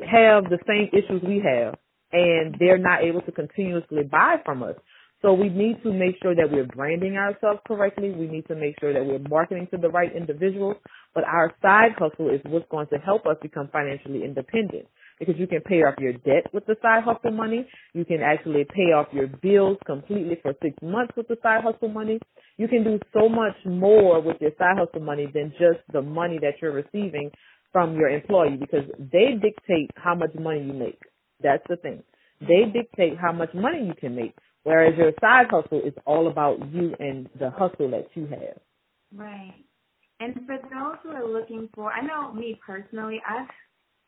[0.00, 1.74] have the same issues we have
[2.12, 4.76] and they're not able to continuously buy from us.
[5.22, 8.10] So we need to make sure that we're branding ourselves correctly.
[8.10, 10.76] We need to make sure that we're marketing to the right individuals.
[11.14, 14.86] But our side hustle is what's going to help us become financially independent
[15.18, 17.68] because you can pay off your debt with the side hustle money.
[17.94, 21.88] You can actually pay off your bills completely for six months with the side hustle
[21.88, 22.18] money.
[22.58, 26.38] You can do so much more with your side hustle money than just the money
[26.40, 27.30] that you're receiving
[27.72, 30.98] from your employee because they dictate how much money you make.
[31.42, 32.02] That's the thing.
[32.40, 34.34] They dictate how much money you can make.
[34.64, 38.60] Whereas your side hustle is all about you and the hustle that you have.
[39.14, 39.64] Right.
[40.20, 43.46] And for those who are looking for, I know me personally, I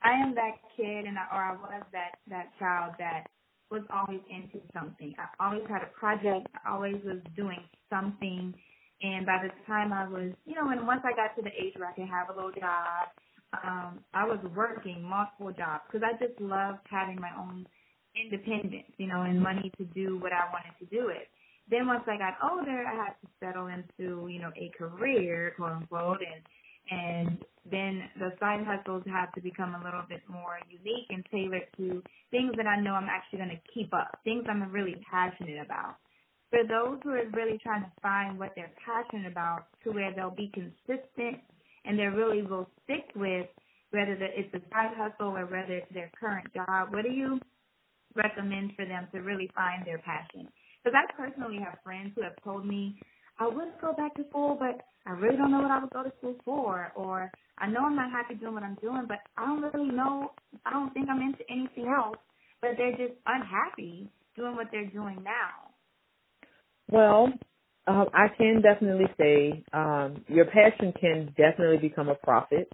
[0.02, 3.24] I am that kid and I, or I was that that child that
[3.70, 5.14] was always into something.
[5.18, 6.46] I always had a project.
[6.64, 8.54] I always was doing something.
[9.02, 11.74] And by the time I was, you know, and once I got to the age
[11.76, 13.08] where I could have a little job,
[13.64, 17.66] um, I was working multiple jobs because I just loved having my own
[18.16, 21.28] independence, you know, and money to do what I wanted to do it.
[21.70, 25.72] Then once I got older, I had to settle into, you know, a career, quote
[25.72, 26.42] unquote, and
[26.90, 27.38] and
[27.70, 32.02] then the side hustles have to become a little bit more unique and tailored to
[32.30, 35.96] things that I know I'm actually going to keep up, things I'm really passionate about.
[36.50, 40.34] For those who are really trying to find what they're passionate about to where they'll
[40.34, 41.40] be consistent
[41.84, 43.46] and they really will stick with
[43.92, 47.40] whether it's a side hustle or whether it's their current job, what do you
[48.14, 50.48] recommend for them to really find their passion?
[50.82, 52.98] Because I personally have friends who have told me,
[53.38, 56.02] I would go back to school, but I really don't know what I would go
[56.04, 56.92] to school for.
[56.94, 60.32] Or I know I'm not happy doing what I'm doing, but I don't really know,
[60.66, 62.16] I don't think I'm into anything else.
[62.60, 65.72] But they're just unhappy doing what they're doing now.
[66.90, 67.32] Well,
[67.86, 72.70] um, I can definitely say um, your passion can definitely become a profit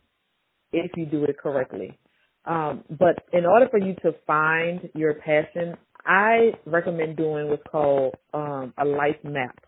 [0.72, 1.98] if you do it correctly.
[2.44, 5.76] Um, but in order for you to find your passion,
[6.07, 9.59] I recommend doing what's called um, a life map.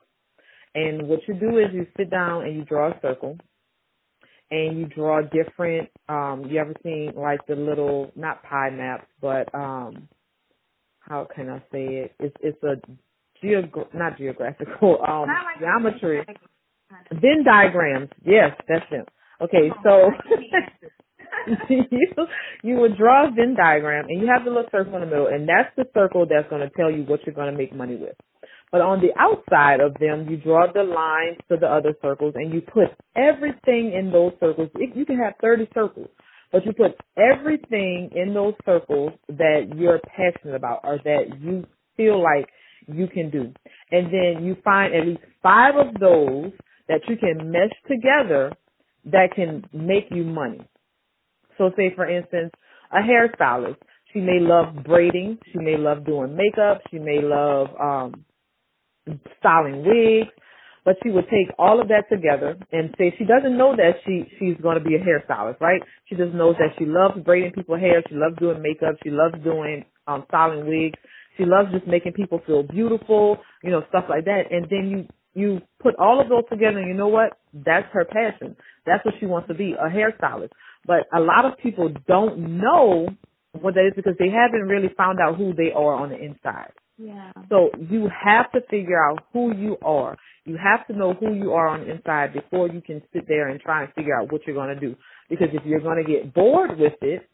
[0.75, 3.37] And what you do is you sit down and you draw a circle
[4.51, 9.53] and you draw different um you ever seen like the little not pie maps but
[9.55, 10.09] um
[11.09, 12.13] how can I say it?
[12.21, 12.77] It's it's a
[13.45, 16.25] geog not geographical um like geometry.
[17.11, 18.11] Venn diagrams.
[18.25, 19.09] Yes, that's it.
[19.41, 20.11] Okay, so
[21.69, 21.83] you
[22.63, 25.27] you would draw a Venn diagram and you have the little circle in the middle,
[25.27, 27.97] and that's the circle that's going to tell you what you're going to make money
[27.97, 28.15] with.
[28.71, 32.53] But on the outside of them, you draw the lines to the other circles, and
[32.53, 34.71] you put everything in those circles.
[34.75, 36.09] You can have 30 circles,
[36.51, 41.67] but you put everything in those circles that you're passionate about or that you
[41.99, 42.49] feel like
[42.87, 43.53] you can do.
[43.91, 46.53] And then you find at least five of those
[46.89, 48.53] that you can mesh together
[49.05, 50.61] that can make you money.
[51.59, 52.53] So say for instance,
[52.93, 53.77] a hairstylist,
[54.12, 58.15] she may love braiding, she may love doing makeup, she may love um
[59.41, 60.31] styling wigs,
[60.85, 64.25] but she would take all of that together and say she doesn't know that she
[64.38, 65.83] she's going to be a hairstylist, right?
[66.09, 69.35] She just knows that she loves braiding people's hair, she loves doing makeup, she loves
[69.45, 70.99] doing um styling wigs,
[71.38, 74.45] she loves just making people feel beautiful, you know, stuff like that.
[74.51, 77.38] And then you you put all of those together and you know what?
[77.55, 78.57] That's her passion.
[78.87, 80.51] That's what she wants to be, a hairstylist.
[80.87, 83.09] But a lot of people don't know
[83.61, 86.73] what that is because they haven't really found out who they are on the inside.
[86.99, 87.33] Yeah.
[87.49, 90.16] So you have to figure out who you are.
[90.45, 93.49] You have to know who you are on the inside before you can sit there
[93.49, 94.97] and try and figure out what you're going to do.
[95.31, 97.29] Because if you're going to get bored with it,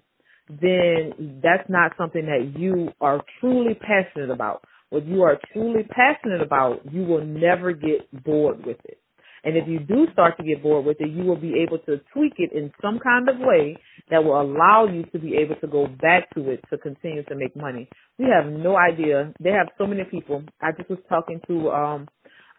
[0.48, 4.64] then that's not something that you are truly passionate about.
[4.90, 8.98] What you are truly passionate about, you will never get bored with it.
[9.44, 11.98] And if you do start to get bored with it, you will be able to
[12.12, 13.77] tweak it in some kind of way
[14.11, 17.37] that will allow you to be able to go back to it to continue to
[17.37, 17.88] make money.
[18.18, 19.33] We have no idea.
[19.40, 20.44] They have so many people.
[20.61, 22.09] I just was talking to um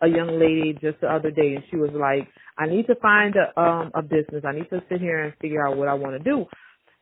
[0.02, 3.36] a young lady just the other day and she was like, I need to find
[3.36, 4.44] a um a business.
[4.48, 6.46] I need to sit here and figure out what I want to do.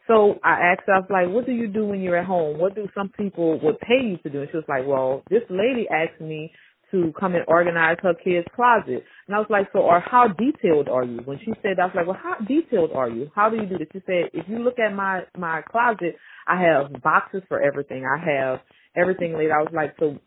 [0.07, 2.59] So I asked her, I was like, what do you do when you're at home?
[2.59, 4.41] What do some people would pay you to do?
[4.41, 6.51] And she was like, well, this lady asked me
[6.91, 9.03] to come and organize her kid's closet.
[9.27, 11.19] And I was like, so or how detailed are you?
[11.25, 13.31] When she said that, I was like, well, how detailed are you?
[13.35, 13.87] How do you do this?
[13.93, 16.15] She said, if you look at my, my closet,
[16.47, 18.05] I have boxes for everything.
[18.05, 18.59] I have
[18.95, 19.51] everything laid.
[19.51, 20.17] I was like, so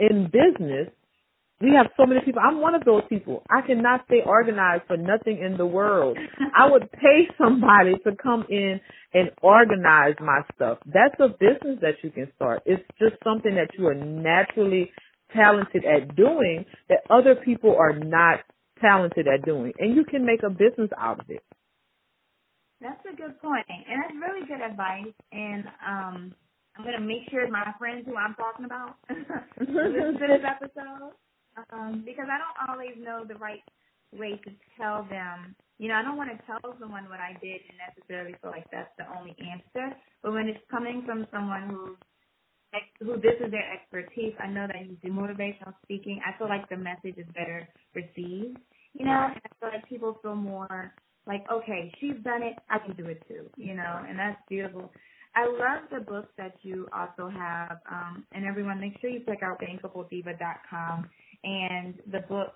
[0.00, 0.88] in business,
[1.60, 2.42] we have so many people.
[2.44, 3.44] I'm one of those people.
[3.50, 6.18] I cannot stay organized for nothing in the world.
[6.58, 8.80] I would pay somebody to come in
[9.14, 10.78] and organize my stuff.
[10.86, 12.62] That's a business that you can start.
[12.66, 14.90] It's just something that you are naturally
[15.34, 18.40] talented at doing that other people are not
[18.80, 19.72] talented at doing.
[19.78, 21.42] And you can make a business out of it.
[22.80, 23.64] That's a good point.
[23.68, 25.14] And that's really good advice.
[25.30, 26.34] And um
[26.76, 28.96] I'm gonna make sure my friends who I'm talking about
[29.60, 31.12] listen to this episode.
[31.70, 33.60] Um, because I don't always know the right
[34.12, 35.54] way to tell them.
[35.78, 38.64] You know, I don't want to tell someone what I did and necessarily feel like
[38.72, 39.96] that's the only answer.
[40.22, 41.96] But when it's coming from someone who
[42.98, 46.20] who this is their expertise, I know that you do motivational speaking.
[46.26, 48.58] I feel like the message is better received.
[48.94, 50.92] You know, and I feel like people feel more
[51.26, 53.48] like, okay, she's done it, I can do it too.
[53.56, 54.92] You know, and that's beautiful.
[55.34, 59.42] I love the books that you also have, um, and everyone, make sure you check
[59.42, 61.08] out bankablediva.com
[61.44, 62.52] and the book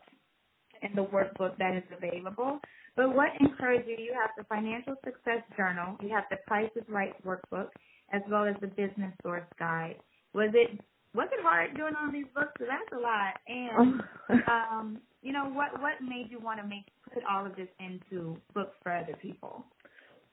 [0.82, 2.60] and the workbook that is available.
[2.94, 3.96] But what encouraged you?
[3.98, 7.68] You have the Financial Success Journal, you have the Price is Right workbook,
[8.12, 9.96] as well as the Business Source Guide.
[10.34, 10.80] Was it
[11.14, 12.52] was it hard doing all these books?
[12.60, 13.34] That's a lot.
[13.48, 14.02] And
[14.48, 18.36] um, you know what what made you want to make put all of this into
[18.54, 19.64] books for other people?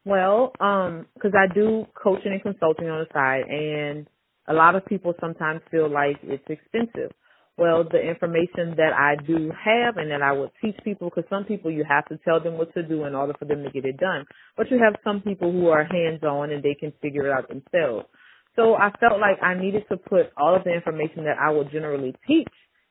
[0.06, 4.06] Well, um, because I do coaching and consulting on the side, and
[4.48, 7.12] a lot of people sometimes feel like it's expensive
[7.58, 11.46] well, the information that I do have and that I would teach people, because some
[11.46, 13.86] people you have to tell them what to do in order for them to get
[13.86, 14.26] it done.
[14.58, 18.08] But you have some people who are hands-on and they can figure it out themselves.
[18.56, 21.72] So I felt like I needed to put all of the information that I would
[21.72, 22.48] generally teach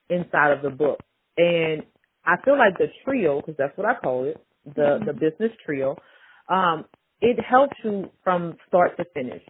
[0.09, 1.01] inside of the book.
[1.37, 1.83] And
[2.25, 5.07] I feel like the trio, because that's what I call it, the, mm-hmm.
[5.07, 5.97] the business trio,
[6.49, 6.85] um,
[7.21, 9.43] it helps you from start to finish.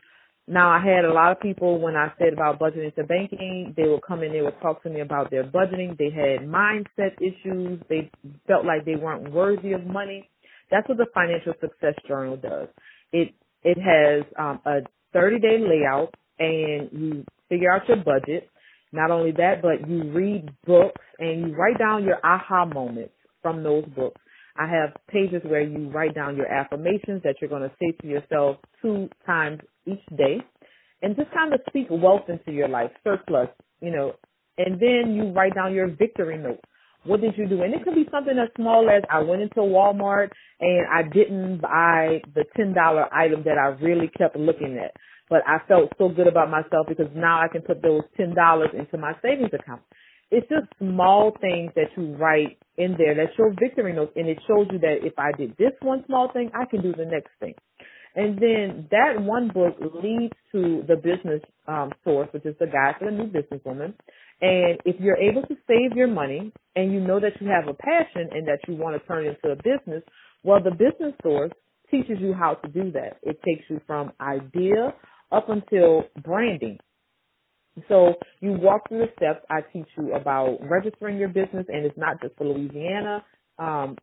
[0.48, 3.88] Now I had a lot of people when I said about budgeting to banking, they
[3.88, 5.96] would come in, they would talk to me about their budgeting.
[5.98, 7.81] They had mindset issues.
[7.88, 8.11] They
[8.48, 10.28] felt like they weren't worthy of money.
[10.70, 12.68] That's what the Financial Success Journal does.
[13.12, 14.81] It it has um, a
[15.12, 18.50] 30 day layout and you figure out your budget.
[18.92, 23.62] Not only that, but you read books and you write down your aha moments from
[23.62, 24.21] those books.
[24.56, 28.06] I have pages where you write down your affirmations that you're going to say to
[28.06, 30.38] yourself two times each day
[31.02, 33.48] and just kind of speak wealth into your life, surplus,
[33.80, 34.14] you know,
[34.58, 36.60] and then you write down your victory note.
[37.04, 37.62] What did you do?
[37.62, 40.28] And it could be something as small as I went into Walmart
[40.60, 44.92] and I didn't buy the $10 item that I really kept looking at.
[45.28, 48.34] But I felt so good about myself because now I can put those $10
[48.78, 49.82] into my savings account.
[50.33, 54.38] It's just small things that you write in there that show victory notes and it
[54.49, 57.31] shows you that if I did this one small thing, I can do the next
[57.38, 57.55] thing.
[58.14, 62.95] And then that one book leads to the business um, source, which is the guide
[62.99, 63.95] for the new businesswoman.
[64.40, 67.74] And if you're able to save your money and you know that you have a
[67.74, 70.03] passion and that you want to turn it into a business,
[70.45, 71.53] well, the business source
[71.91, 73.18] teaches you how to do that.
[73.22, 74.95] It takes you from idea
[75.30, 76.78] up until branding.
[77.89, 79.45] So you walk through the steps.
[79.51, 83.25] I teach you about registering your business, and it's not just for Louisiana.
[83.59, 83.97] Um,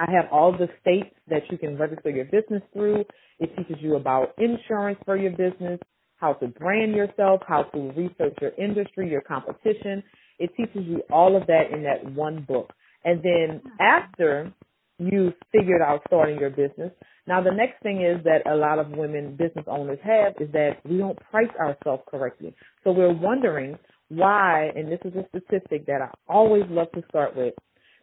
[0.00, 3.04] I have all the states that you can register your business through.
[3.40, 5.80] It teaches you about insurance for your business,
[6.16, 10.02] how to brand yourself, how to research your industry, your competition.
[10.40, 12.72] It teaches you all of that in that one book.
[13.04, 14.52] And then after
[14.98, 16.92] you figured out starting your business,
[17.26, 20.78] now the next thing is that a lot of women business owners have is that
[20.84, 22.54] we don't price ourselves correctly.
[22.84, 27.36] So we're wondering why, and this is a statistic that I always love to start
[27.36, 27.54] with.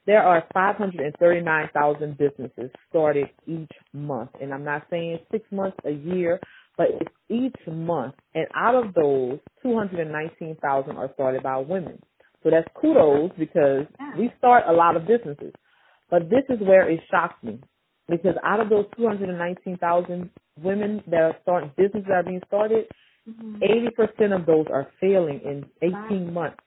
[0.05, 6.41] There are 539,000 businesses started each month, and I'm not saying six months, a year,
[6.77, 8.15] but it's each month.
[8.35, 11.99] And out of those, 219,000 are started by women.
[12.43, 13.85] So that's kudos because
[14.17, 15.53] we start a lot of businesses.
[16.09, 17.61] But this is where it shocks me
[18.09, 20.29] because out of those 219,000
[20.61, 22.85] women that are starting businesses that are being started,
[23.29, 23.55] mm-hmm.
[23.63, 26.31] 80% of those are failing in 18 wow.
[26.31, 26.57] months.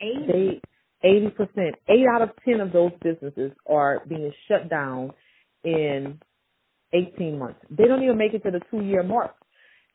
[0.00, 0.26] 80?
[0.26, 0.60] They,
[1.04, 1.72] 80%.
[1.88, 5.12] 8 out of 10 of those businesses are being shut down
[5.64, 6.18] in
[6.92, 7.60] 18 months.
[7.70, 9.34] They don't even make it to the two year mark.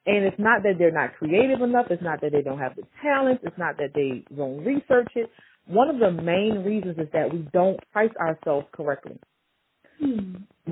[0.06, 1.88] And it's not that they're not creative enough.
[1.90, 3.40] It's not that they don't have the talent.
[3.44, 5.30] It's not that they don't research it.
[5.66, 9.18] One of the main reasons is that we don't price ourselves correctly.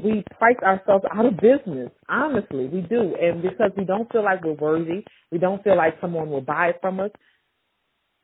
[0.04, 1.92] We price ourselves out of business.
[2.08, 3.16] Honestly, we do.
[3.22, 6.68] And because we don't feel like we're worthy, we don't feel like someone will buy
[6.68, 7.12] it from us.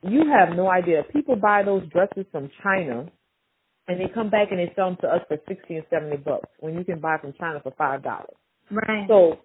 [0.02, 1.02] You have no idea.
[1.12, 3.06] People buy those dresses from China
[3.88, 6.48] and they come back and they sell them to us for 60 and 70 bucks
[6.60, 8.02] when you can buy from China for $5.
[8.70, 9.08] Right.
[9.08, 9.38] So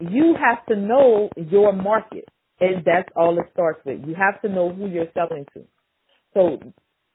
[0.00, 2.26] you have to know your market,
[2.60, 4.00] and that's all it starts with.
[4.06, 5.64] You have to know who you're selling to.
[6.34, 6.58] So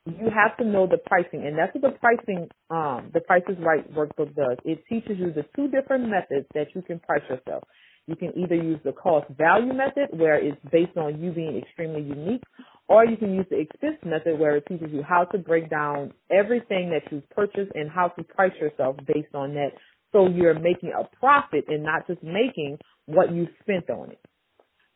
[0.05, 3.57] you have to know the pricing, and that's what the pricing, um, the Price is
[3.59, 4.57] Right workbook does.
[4.65, 7.63] It teaches you the two different methods that you can price yourself.
[8.07, 12.01] You can either use the cost value method, where it's based on you being extremely
[12.01, 12.43] unique,
[12.89, 16.13] or you can use the expense method, where it teaches you how to break down
[16.31, 19.69] everything that you've purchased and how to price yourself based on that
[20.11, 24.19] so you're making a profit and not just making what you spent on it.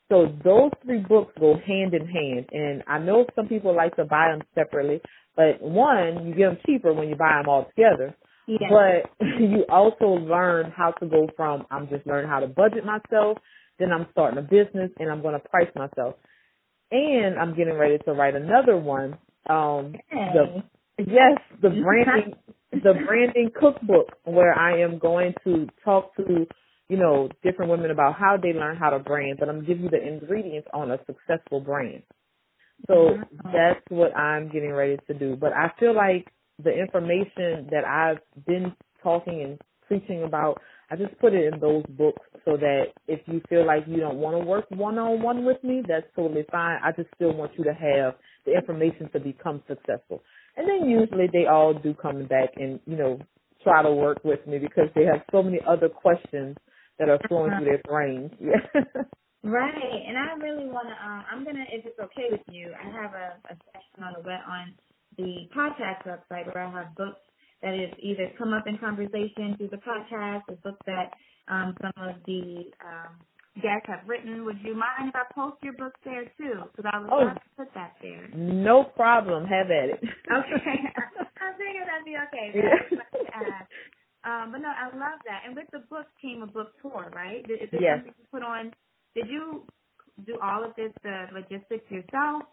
[0.09, 2.45] So those three books go hand in hand.
[2.51, 5.01] And I know some people like to buy them separately,
[5.35, 8.15] but one, you get them cheaper when you buy them all together.
[8.47, 8.69] Yes.
[8.69, 13.37] But you also learn how to go from I'm just learning how to budget myself,
[13.79, 16.15] then I'm starting a business and I'm going to price myself.
[16.91, 19.17] And I'm getting ready to write another one.
[19.49, 20.29] Um, hey.
[20.33, 20.63] the,
[20.99, 22.33] yes, the branding
[22.71, 26.45] the branding cookbook where I am going to talk to,
[26.89, 29.89] you know, different women about how they learn how to brand, but I'm giving you
[29.89, 32.03] the ingredients on a successful brand.
[32.87, 33.51] So mm-hmm.
[33.51, 35.35] that's what I'm getting ready to do.
[35.35, 36.27] But I feel like
[36.63, 40.61] the information that I've been talking and preaching about,
[40.91, 44.17] I just put it in those books so that if you feel like you don't
[44.17, 46.79] want to work one on one with me, that's totally fine.
[46.83, 48.15] I just still want you to have
[48.45, 50.21] the information to become successful.
[50.55, 53.19] And then usually they all do come back and, you know,
[53.63, 56.55] try to work with me because they have so many other questions
[56.99, 58.31] that are flowing through their brains.
[58.41, 59.51] Yeah.
[59.51, 60.01] right.
[60.07, 62.85] And I really want to, um, I'm going to, if it's okay with you, I
[62.89, 64.73] have a, a section on the web on
[65.17, 67.19] the podcast website where I have books
[67.61, 71.11] that that is either come up in conversation through the podcast or books that
[71.47, 73.17] um, some of the um,
[73.61, 74.45] guests have written.
[74.45, 76.61] Would you mind if I post your books there too?
[76.71, 78.29] Because I would oh, love to put that there.
[78.33, 79.45] No problem.
[79.45, 79.99] Have at it.
[80.03, 80.77] okay.
[81.41, 82.51] I figured that'd be okay.
[82.53, 83.65] Yeah.
[84.25, 85.41] Um, but no, I love that.
[85.45, 87.45] And with the book came a book tour, right?
[87.49, 87.99] Is this yes.
[88.05, 88.71] you put on?
[89.13, 89.63] Did you
[90.25, 92.43] do all of this, the logistics yourself,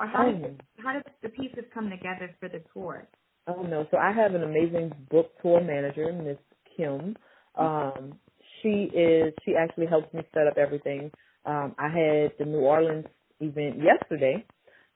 [0.00, 0.32] or how oh.
[0.32, 3.06] did how did the pieces come together for the tour?
[3.46, 3.86] Oh no!
[3.90, 6.38] So I have an amazing book tour manager, Miss
[6.76, 7.16] Kim.
[7.56, 8.14] Um,
[8.62, 11.10] she is she actually helps me set up everything.
[11.46, 13.06] Um, I had the New Orleans
[13.40, 14.44] event yesterday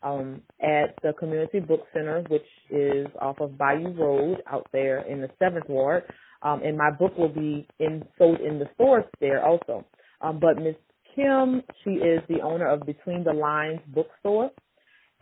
[0.05, 5.21] um, at the Community Book Center, which is off of Bayou Road out there in
[5.21, 6.05] the Seventh Ward.
[6.43, 9.87] Um, and my book will be in sold in the stores there also.
[10.21, 10.77] Um, but Miss
[11.17, 14.51] Kim, she is the owner of Between the Lines Bookstore,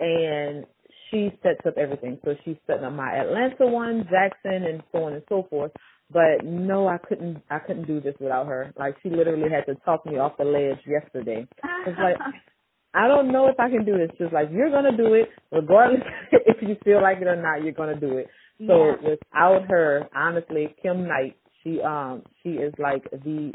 [0.01, 0.67] and
[1.11, 2.19] she sets up everything.
[2.25, 5.71] So she's setting up my Atlanta one, Jackson, and so on and so forth.
[6.11, 7.43] But no, I couldn't.
[7.51, 8.73] I couldn't do this without her.
[8.77, 11.47] Like she literally had to talk me off the ledge yesterday.
[11.87, 12.17] It's like
[12.95, 14.11] I don't know if I can do this.
[14.19, 17.65] Just like, you're gonna do it regardless if you feel like it or not.
[17.65, 18.29] You're gonna do it.
[18.67, 19.11] So yeah.
[19.11, 23.53] without her, honestly, Kim Knight, she um she is like the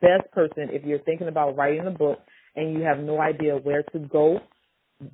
[0.00, 2.18] best person if you're thinking about writing a book
[2.56, 4.40] and you have no idea where to go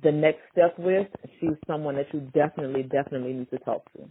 [0.03, 1.07] the next step with,
[1.39, 4.09] she's someone that you definitely, definitely need to talk to.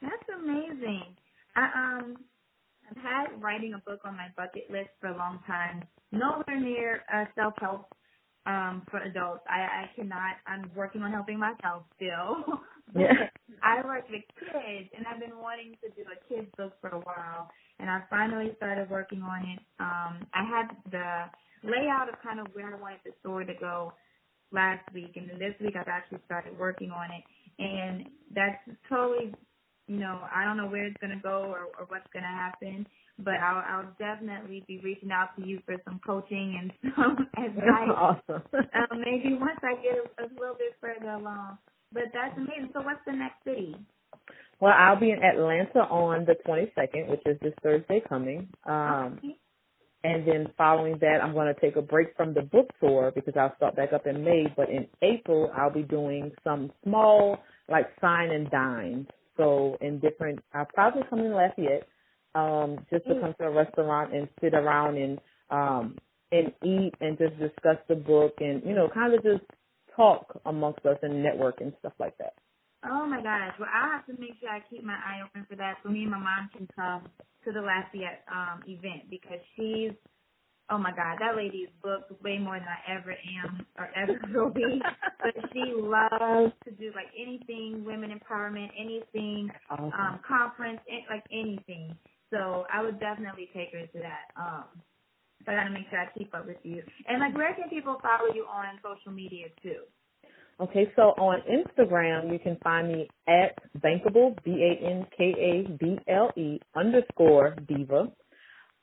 [0.00, 1.16] That's amazing.
[1.56, 2.16] I um
[2.90, 5.82] I've had writing a book on my bucket list for a long time.
[6.12, 7.86] Nowhere near uh, self help
[8.46, 9.44] um for adults.
[9.48, 10.36] I I cannot.
[10.46, 12.60] I'm working on helping myself still.
[12.96, 13.28] yeah.
[13.62, 17.00] I work with kids, and I've been wanting to do a kids book for a
[17.00, 19.60] while, and I finally started working on it.
[19.80, 23.92] Um, I had the layout of kind of where I wanted the story to go
[24.52, 27.24] last week, and then this week I've actually started working on it,
[27.62, 29.32] and that's totally
[29.88, 32.28] you know, I don't know where it's going to go or, or what's going to
[32.28, 32.86] happen,
[33.18, 37.90] but I'll, I'll definitely be reaching out to you for some coaching and some advice.
[37.96, 38.42] awesome.
[38.54, 41.58] um, maybe once I get a, a little bit further along.
[41.92, 42.70] But that's amazing.
[42.74, 43.76] So what's the next city?
[44.60, 48.48] Well, I'll be in Atlanta on the 22nd, which is this Thursday coming.
[48.66, 49.36] Um, okay.
[50.04, 53.34] and then following that, I'm going to take a break from the book tour because
[53.38, 54.46] I'll start back up in May.
[54.56, 57.38] But in April, I'll be doing some small,
[57.68, 59.06] like sign and dines.
[59.36, 61.86] So in different, I'll probably come in Lafayette,
[62.36, 65.20] um, just to come to a restaurant and sit around and
[65.50, 65.98] um,
[66.32, 69.44] and eat and just discuss the book and you know kind of just
[69.96, 72.34] talk amongst us and network and stuff like that.
[72.86, 73.54] Oh my gosh.
[73.60, 76.02] Well, I'll have to make sure I keep my eye open for that so me
[76.04, 77.10] and my mom can come
[77.46, 79.92] to the Lafayette um, event because she's,
[80.70, 84.20] oh my God, that lady is booked way more than I ever am or ever
[84.34, 84.82] will be.
[85.22, 89.92] but she loves to do like anything, women empowerment, anything, Awesome.
[89.92, 90.80] um, conference,
[91.10, 91.96] like anything.
[92.32, 94.30] So I would definitely take her to that.
[94.36, 94.64] Um,
[95.44, 96.82] so I gotta make sure I keep up with you.
[97.08, 99.82] And like, where can people follow you on social media too?
[100.58, 105.10] Okay, so on Instagram, you can find me at Bankable, B-A-N-K-A-B-L-E
[106.74, 108.10] underscore diva.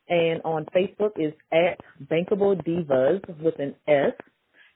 [0.08, 4.12] And on Facebook is at Bankable Divas with an S.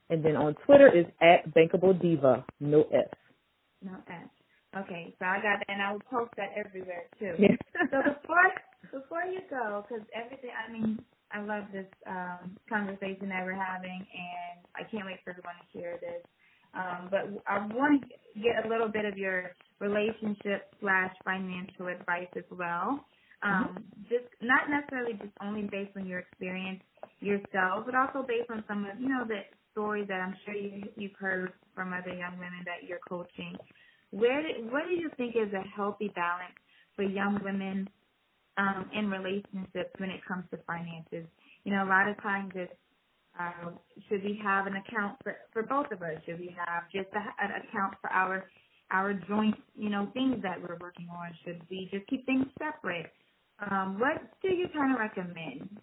[0.09, 3.07] And then on Twitter is at Bankable Diva, no S.
[3.81, 4.27] No S.
[4.77, 7.33] Okay, so I got that, and I will post that everywhere too.
[7.39, 7.57] Yeah.
[7.91, 8.53] so before
[8.93, 10.99] before you go, because everything, I mean,
[11.31, 15.67] I love this um, conversation that we're having, and I can't wait for everyone to
[15.73, 16.21] hear this.
[16.77, 22.29] Um, but I want to get a little bit of your relationship slash financial advice
[22.37, 23.05] as well.
[23.41, 26.81] Um, just not necessarily just only based on your experience
[27.21, 29.41] yourself, but also based on some of you know the
[29.71, 33.57] stories that I'm sure you, you've heard from other young women that you're coaching.
[34.11, 36.55] Where did, what do you think is a healthy balance
[36.95, 37.89] for young women
[38.57, 41.27] um, in relationships when it comes to finances?
[41.63, 42.73] You know, a lot of times it's
[43.39, 43.71] uh,
[44.09, 46.17] should we have an account for, for both of us?
[46.25, 48.49] Should we have just a, an account for our
[48.91, 51.29] our joint, you know, things that we're working on?
[51.45, 53.11] Should we just keep things separate?
[53.69, 55.79] Um, what do you kind of recommend?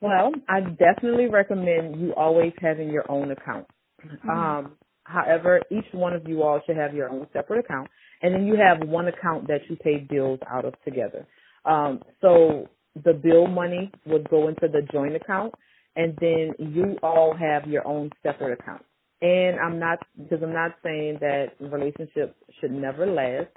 [0.00, 3.66] Well, I definitely recommend you always having your own account.
[4.04, 4.30] Mm-hmm.
[4.30, 4.72] Um,
[5.04, 7.88] however, each one of you all should have your own separate account,
[8.22, 11.26] and then you have one account that you pay bills out of together.
[11.64, 12.68] Um, so
[13.04, 15.54] the bill money would go into the joint account,
[15.96, 18.82] and then you all have your own separate account.
[19.22, 23.48] And I'm not because I'm not saying that relationships should never last,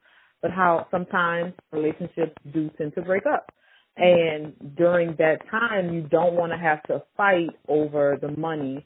[0.41, 3.51] but how sometimes relationships do tend to break up.
[3.97, 8.85] And during that time, you don't want to have to fight over the money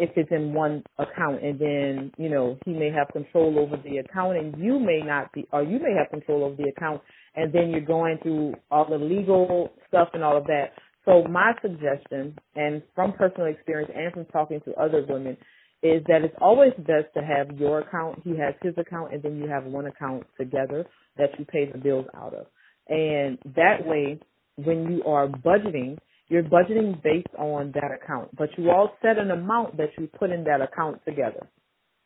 [0.00, 3.98] if it's in one account and then, you know, he may have control over the
[3.98, 7.02] account and you may not be, or you may have control over the account
[7.36, 10.72] and then you're going through all the legal stuff and all of that.
[11.04, 15.36] So my suggestion, and from personal experience and from talking to other women,
[15.82, 19.36] is that it's always best to have your account, he has his account, and then
[19.36, 20.86] you have one account together
[21.18, 22.46] that you pay the bills out of.
[22.88, 24.18] And that way,
[24.56, 25.98] when you are budgeting,
[26.30, 30.30] you're budgeting based on that account, but you all set an amount that you put
[30.30, 31.46] in that account together.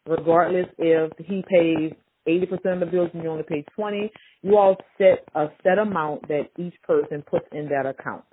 [0.07, 1.93] Regardless if he pays
[2.27, 4.11] 80% of the bills and you only pay 20,
[4.43, 8.25] you all set a set amount that each person puts in that account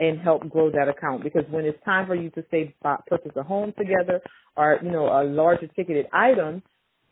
[0.00, 3.32] and help grow that account because when it's time for you to say buy, purchase
[3.36, 4.20] a home together
[4.56, 6.62] or you know a larger ticketed item,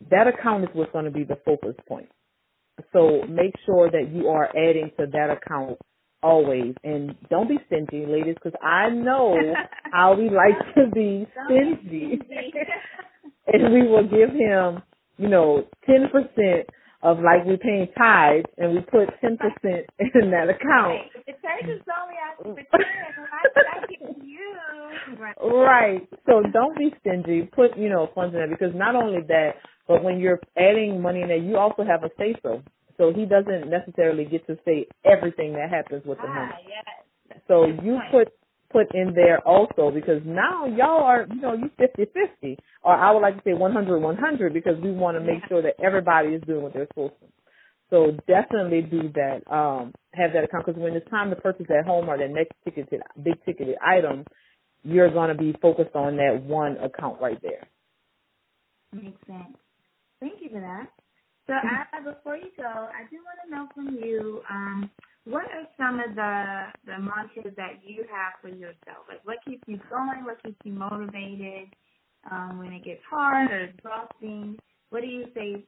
[0.09, 2.09] that account is what's going to be the focus point.
[2.91, 5.77] So make sure that you are adding to that account
[6.23, 9.37] always, and don't be stingy, ladies, because I know
[9.91, 12.19] how we like to be stingy,
[13.47, 14.81] and we will give him
[15.17, 16.67] you know ten percent
[17.03, 21.01] of like we're paying tithes and we put ten percent in that account.
[21.01, 21.25] Right.
[21.25, 22.85] The church is only asking for ten,
[23.33, 25.17] I, I you.
[25.19, 25.35] Right.
[25.41, 26.09] Right.
[26.27, 27.49] So don't be stingy.
[27.53, 29.55] Put, you know, funds in there because not only that,
[29.87, 32.61] but when you're adding money in there, you also have a say so.
[32.97, 36.51] So he doesn't necessarily get to say everything that happens with the money.
[36.53, 37.39] Ah, yes.
[37.47, 38.29] So you put
[38.71, 43.11] put in there also because now y'all are, you know, you fifty fifty, or I
[43.11, 45.75] would like to say one hundred one hundred because we want to make sure that
[45.83, 47.27] everybody is doing what they're supposed to.
[47.89, 49.51] So definitely do that.
[49.51, 52.53] Um, have that account because when it's time to purchase that home or that next
[52.63, 54.25] ticketed big ticketed item,
[54.83, 57.67] you're going to be focused on that one account right there.
[58.93, 59.57] Makes sense.
[60.19, 60.89] Thank you for that.
[61.51, 64.89] So, uh, before you go, I do want to know from you, um,
[65.25, 69.03] what are some of the the mantras that you have for yourself?
[69.09, 70.23] Like, what keeps you going?
[70.23, 71.67] What keeps you motivated
[72.31, 74.57] um, when it gets hard or exhausting?
[74.91, 75.65] What do you say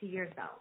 [0.00, 0.60] to yourself?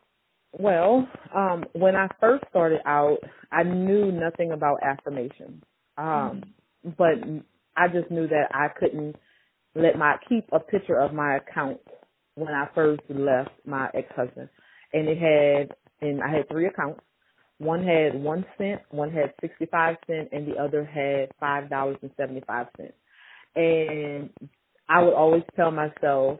[0.54, 1.06] Well,
[1.36, 3.18] um, when I first started out,
[3.52, 5.62] I knew nothing about affirmation.
[5.98, 6.44] Um,
[6.86, 6.92] mm-hmm.
[6.98, 9.18] but I just knew that I couldn't
[9.76, 11.82] let my keep a picture of my account
[12.36, 14.48] when I first left my ex husband.
[14.94, 17.02] And it had and I had three accounts.
[17.58, 21.98] One had one cent, one had sixty five cent, and the other had five dollars
[22.02, 22.94] and seventy five cents.
[23.56, 24.30] And
[24.90, 26.40] I would always tell myself,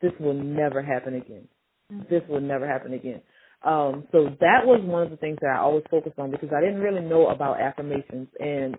[0.00, 1.48] This will never happen again.
[1.92, 2.02] Mm-hmm.
[2.08, 3.22] This will never happen again.
[3.64, 6.60] Um, so that was one of the things that I always focused on because I
[6.60, 8.76] didn't really know about affirmations and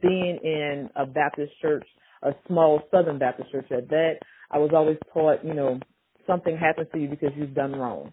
[0.00, 1.86] being in a Baptist church,
[2.22, 4.14] a small Southern Baptist church at that,
[4.50, 5.80] I was always taught, you know,
[6.26, 8.12] something happens to you because you've done wrong.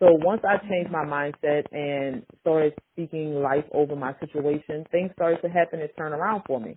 [0.00, 5.40] So once I changed my mindset and started speaking life over my situation, things started
[5.42, 6.76] to happen and turn around for me.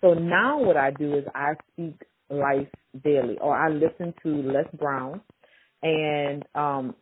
[0.00, 1.96] So now what I do is I speak
[2.30, 2.68] life
[3.04, 5.20] daily or I listen to Les Brown
[5.82, 6.94] and um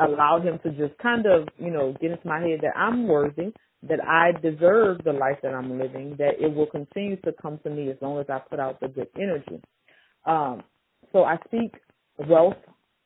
[0.00, 3.52] allow him to just kind of, you know, get into my head that I'm worthy,
[3.88, 7.70] that I deserve the life that I'm living, that it will continue to come to
[7.70, 9.62] me as long as I put out the good energy.
[10.26, 10.62] Um,
[11.12, 11.74] so I speak
[12.28, 12.56] wealth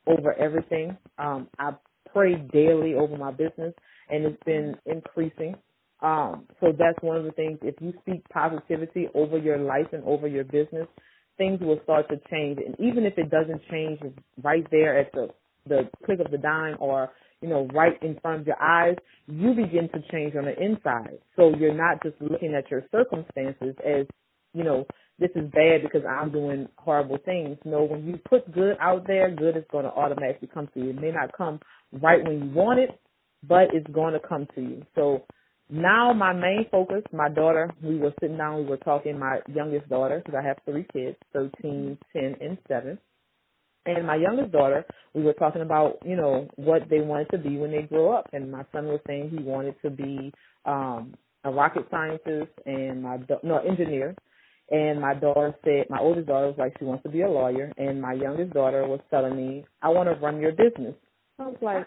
[0.06, 0.96] over everything.
[1.18, 1.72] Um, I
[2.12, 3.74] pray daily over my business,
[4.10, 5.56] and it's been increasing.
[6.02, 7.58] Um, so that's one of the things.
[7.62, 10.88] If you speak positivity over your life and over your business,
[11.38, 12.58] things will start to change.
[12.64, 14.00] And even if it doesn't change
[14.42, 15.28] right there at the
[15.68, 17.10] the click of the dime or
[17.42, 18.96] you know right in front of your eyes,
[19.28, 21.18] you begin to change on the inside.
[21.36, 24.06] So you're not just looking at your circumstances as
[24.54, 24.86] you know
[25.18, 27.58] this is bad because I'm doing horrible things.
[27.64, 30.90] No, when you put good out there, good is going to automatically come to you.
[30.90, 31.60] It may not come
[31.92, 33.00] right when you want it,
[33.48, 34.86] but it's going to come to you.
[34.94, 35.24] So
[35.70, 39.88] now my main focus, my daughter, we were sitting down, we were talking, my youngest
[39.88, 42.98] daughter, because I have three kids, 13, 10, and 7
[43.86, 47.56] and my youngest daughter, we were talking about, you know, what they wanted to be
[47.56, 48.28] when they grow up.
[48.32, 50.32] And my son was saying he wanted to be
[50.66, 51.14] um
[51.44, 54.14] a rocket scientist and my no engineer.
[54.70, 57.72] And my daughter said, my oldest daughter was like, she wants to be a lawyer.
[57.76, 60.94] And my youngest daughter was telling me, I want to run your business.
[61.38, 61.86] I was like,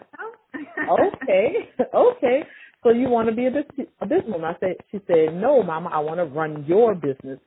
[0.54, 2.40] okay, okay.
[2.82, 4.44] So you want to be a, a businesswoman?
[4.44, 7.38] I said, she said, no, mama, I want to run your business.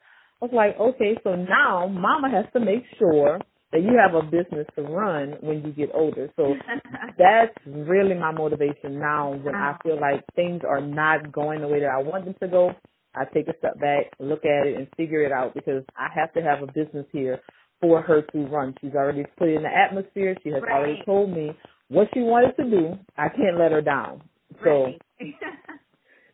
[0.41, 3.39] I was like, okay, so now mama has to make sure
[3.71, 6.29] that you have a business to run when you get older.
[6.35, 6.53] So
[7.17, 11.79] that's really my motivation now when I feel like things are not going the way
[11.79, 12.71] that I want them to go.
[13.15, 16.33] I take a step back, look at it and figure it out because I have
[16.33, 17.39] to have a business here
[17.81, 18.75] for her to run.
[18.81, 20.35] She's already put in the atmosphere.
[20.43, 20.71] She has right.
[20.71, 21.51] already told me
[21.89, 22.93] what she wanted to do.
[23.17, 24.23] I can't let her down.
[24.63, 25.01] So right.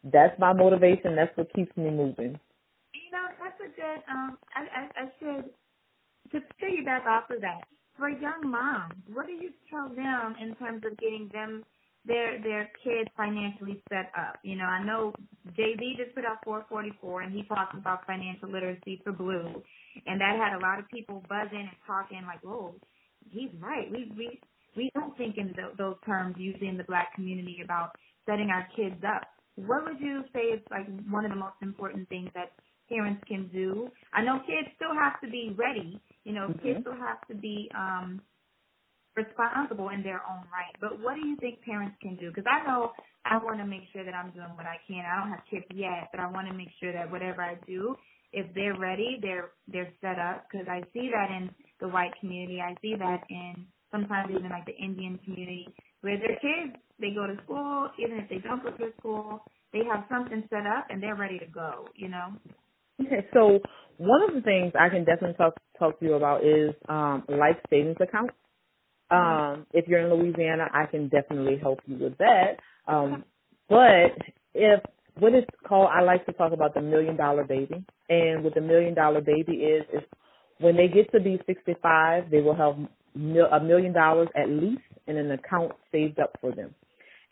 [0.04, 1.16] that's my motivation.
[1.16, 2.40] That's what keeps me moving.
[2.94, 5.50] You know, that's a good um I I, I should
[6.32, 7.62] to piggyback off of that,
[7.98, 11.64] for young moms, what do you tell them in terms of getting them
[12.10, 14.40] their their kids financially set up?
[14.44, 15.14] You know, I know
[15.56, 19.62] Z just put out 444, and he talks about financial literacy for Blue,
[20.06, 22.76] and that had a lot of people buzzing and talking like, "Whoa,
[23.30, 23.90] he's right.
[23.92, 24.40] We we
[24.76, 27.96] we don't think in th- those terms usually in the black community about
[28.26, 32.10] setting our kids up." What would you say is like one of the most important
[32.10, 32.52] things that
[32.90, 33.90] parents can do.
[34.14, 36.02] I know kids still have to be ready.
[36.24, 36.66] You know, mm-hmm.
[36.66, 38.22] kids still have to be um
[39.20, 40.74] responsible in their own right.
[40.80, 42.30] But what do you think parents can do?
[42.30, 42.92] Because I know
[43.26, 45.04] I want to make sure that I'm doing what I can.
[45.04, 47.96] I don't have kids yet, but I want to make sure that whatever I do,
[48.32, 50.48] if they're ready, they're they're set up.
[50.50, 51.50] Because I see that in
[51.80, 52.62] the white community.
[52.62, 55.68] I see that in sometimes even like the Indian community,
[56.02, 59.44] where their kids they go to school, even if they don't go to school,
[59.74, 61.88] they have something set up and they're ready to go.
[61.96, 62.28] You know.
[63.02, 63.60] Okay, so
[63.98, 67.58] one of the things I can definitely talk talk to you about is um, life
[67.70, 68.34] savings accounts.
[69.12, 72.58] Um, if you're in Louisiana, I can definitely help you with that.
[72.88, 73.24] Um,
[73.68, 74.18] but
[74.54, 74.82] if
[75.18, 77.84] what is called, I like to talk about the million dollar baby.
[78.10, 80.02] And what the million dollar baby is, is
[80.60, 82.76] when they get to be 65, they will have
[83.16, 86.74] a million dollars at least in an account saved up for them.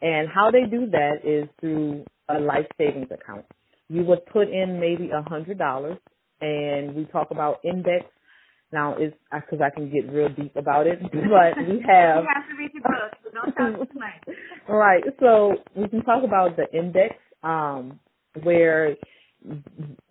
[0.01, 3.45] And how they do that is through a life savings account
[3.89, 5.97] you would put in maybe a hundred dollars,
[6.41, 8.05] and we talk about index.
[8.71, 12.23] Now, it's because I can get real deep about it, but we have.
[12.23, 14.37] you have to read the book, so don't talk too much.
[14.69, 15.03] right.
[15.19, 17.99] So we can talk about the index, um,
[18.43, 18.95] where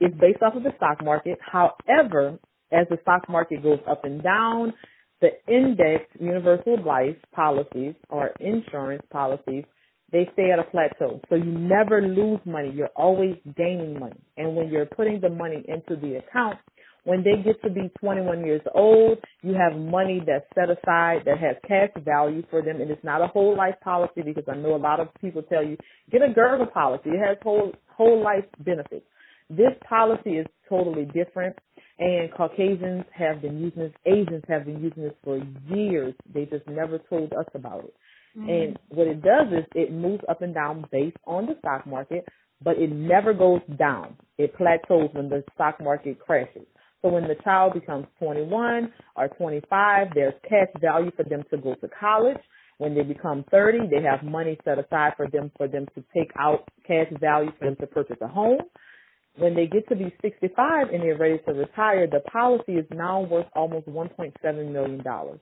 [0.01, 1.39] it's based off of the stock market.
[1.41, 2.39] However,
[2.73, 4.73] as the stock market goes up and down,
[5.21, 9.65] the index universal life policies or insurance policies
[10.13, 11.21] they stay at a plateau.
[11.29, 12.71] So you never lose money.
[12.73, 14.21] You're always gaining money.
[14.37, 16.59] And when you're putting the money into the account,
[17.07, 21.39] when they get to be 21 years old, you have money that's set aside that
[21.39, 24.75] has cash value for them, and it's not a whole life policy because I know
[24.75, 25.77] a lot of people tell you
[26.11, 27.11] get a Gerber policy.
[27.11, 29.07] It has whole whole life benefits.
[29.49, 31.57] This policy is totally different,
[32.01, 33.93] and Caucasians have been using this.
[34.05, 35.41] Asians have been using this for
[35.73, 36.13] years.
[36.35, 37.95] They just never told us about it.
[38.37, 38.51] Mm-hmm.
[38.51, 42.27] And what it does is it moves up and down based on the stock market,
[42.61, 44.17] but it never goes down.
[44.39, 46.67] It plateaus when the stock market crashes.
[47.07, 51.77] So when the child becomes 21 or 25, there's cash value for them to go
[51.77, 52.37] to college.
[52.79, 56.33] When they become 30, they have money set aside for them for them to take
[56.37, 58.59] out cash value for them to purchase a home.
[59.39, 63.21] When they get to be 65 and they're ready to retire, the policy is now
[63.21, 65.39] worth almost 1.7 million dollars.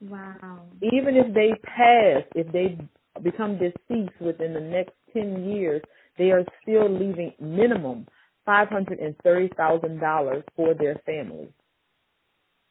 [0.00, 0.66] Wow.
[0.82, 2.78] Even if they pass, if they
[3.24, 5.82] become deceased within the next 10 years,
[6.16, 8.06] they are still leaving minimum
[8.48, 11.50] $530,000 for their families.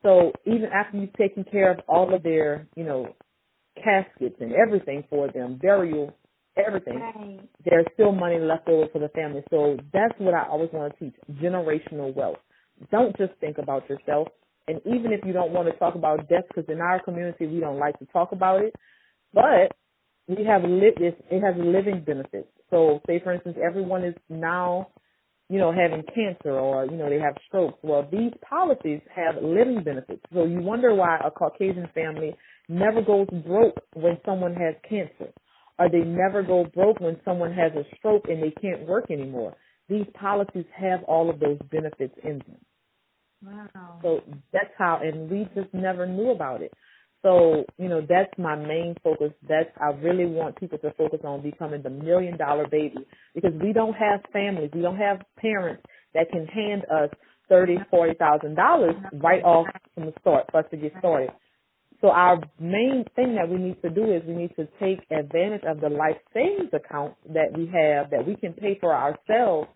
[0.03, 3.15] So even after you've taken care of all of their, you know,
[3.75, 6.13] caskets and everything for them, burial,
[6.57, 7.39] everything, right.
[7.65, 9.43] there's still money left over for the family.
[9.49, 12.37] So that's what I always want to teach, generational wealth.
[12.91, 14.27] Don't just think about yourself.
[14.67, 17.59] And even if you don't want to talk about death, because in our community we
[17.59, 18.75] don't like to talk about it,
[19.33, 19.75] but
[20.27, 22.49] we have lit this, it has living benefits.
[22.69, 24.89] So say for instance, everyone is now
[25.49, 27.79] you know, having cancer or, you know, they have strokes.
[27.81, 30.21] Well, these policies have living benefits.
[30.33, 32.35] So you wonder why a Caucasian family
[32.67, 35.31] never goes broke when someone has cancer
[35.79, 39.55] or they never go broke when someone has a stroke and they can't work anymore.
[39.89, 42.57] These policies have all of those benefits in them.
[43.43, 43.99] Wow.
[44.01, 44.21] So
[44.51, 46.73] that's how, and we just never knew about it.
[47.23, 49.31] So, you know, that's my main focus.
[49.47, 53.73] That's, I really want people to focus on becoming the million dollar baby because we
[53.73, 54.69] don't have families.
[54.73, 57.09] We don't have parents that can hand us
[57.49, 61.31] thirty, forty thousand dollars right off from the start for us to get started.
[62.01, 65.63] So our main thing that we need to do is we need to take advantage
[65.67, 69.67] of the life savings account that we have that we can pay for ourselves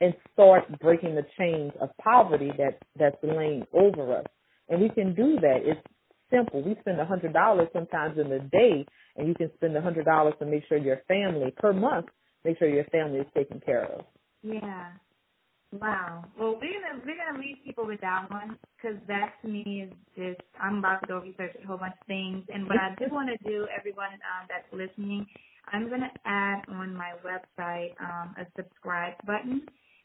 [0.00, 4.26] and start breaking the chains of poverty that that's laying over us.
[4.68, 5.58] And we can do that.
[5.64, 5.80] It's
[6.30, 6.62] simple.
[6.62, 10.04] We spend a hundred dollars sometimes in a day, and you can spend a hundred
[10.04, 12.06] dollars to make sure your family per month,
[12.44, 14.04] make sure your family is taken care of.
[14.42, 14.92] Yeah.
[15.72, 16.24] Wow.
[16.38, 19.92] Well, we're gonna we're gonna leave people with that one because that to me is
[20.16, 22.44] just I'm about to go research a whole bunch of things.
[22.52, 25.26] And what I do want to do, everyone um, that's listening,
[25.72, 29.62] I'm gonna add on my website um, a subscribe button.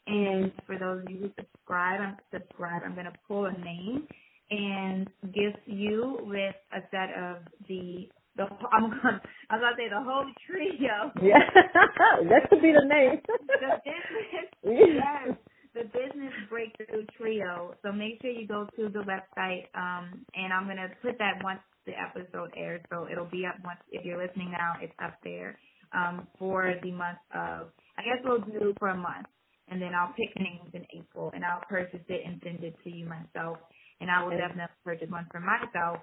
[0.08, 2.84] And for those of you who subscribe, I'm subscribe.
[2.86, 4.08] I'm gonna pull a name
[4.52, 7.38] and gift you with a set of
[7.68, 11.12] the the I'm gonna I'm gonna say the whole trio.
[11.22, 11.40] Yeah,
[12.30, 13.22] that could be the name.
[13.48, 15.38] the business, yes,
[15.74, 17.76] the business breakthrough trio.
[17.84, 21.62] So make sure you go to the website, um, and I'm gonna put that once
[21.86, 22.82] the episode airs.
[22.92, 24.74] So it'll be up once if you're listening now.
[24.82, 25.58] It's up there
[25.94, 27.70] um, for the month of.
[27.98, 29.28] I guess we'll do for a month,
[29.70, 32.90] and then I'll pick names in April, and I'll purchase it and send it to
[32.90, 33.58] you myself
[34.06, 35.98] and I will definitely purchase one for myself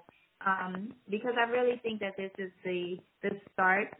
[0.45, 3.95] um, because I really think that this is the the start.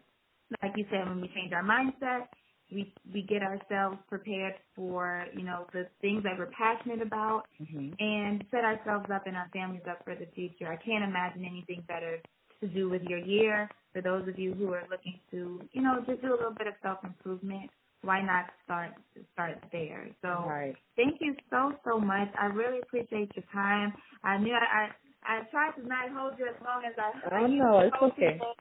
[0.62, 2.28] Like you said, when we change our mindset,
[2.70, 7.94] we we get ourselves prepared for you know the things that we're passionate about, mm-hmm.
[7.98, 10.68] and set ourselves up and our families up for the future.
[10.68, 12.20] I can't imagine anything better
[12.60, 13.70] to do with your year.
[13.94, 16.68] For those of you who are looking to you know just do a little bit
[16.68, 17.72] of self improvement,
[18.04, 18.92] why not start
[19.34, 20.08] start there?
[20.22, 20.76] So right.
[20.96, 22.30] thank you so so much.
[22.40, 23.94] I really appreciate your time.
[24.24, 24.90] I knew I
[25.26, 27.36] I, I tried to not hold you as long as I.
[27.36, 28.34] I know it's okay.
[28.34, 28.54] People,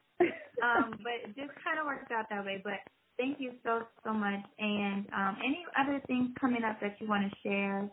[0.63, 2.61] um, but it just kind of worked out that way.
[2.63, 2.79] But
[3.17, 4.41] thank you so so much.
[4.59, 7.89] And um, any other things coming up that you want to share?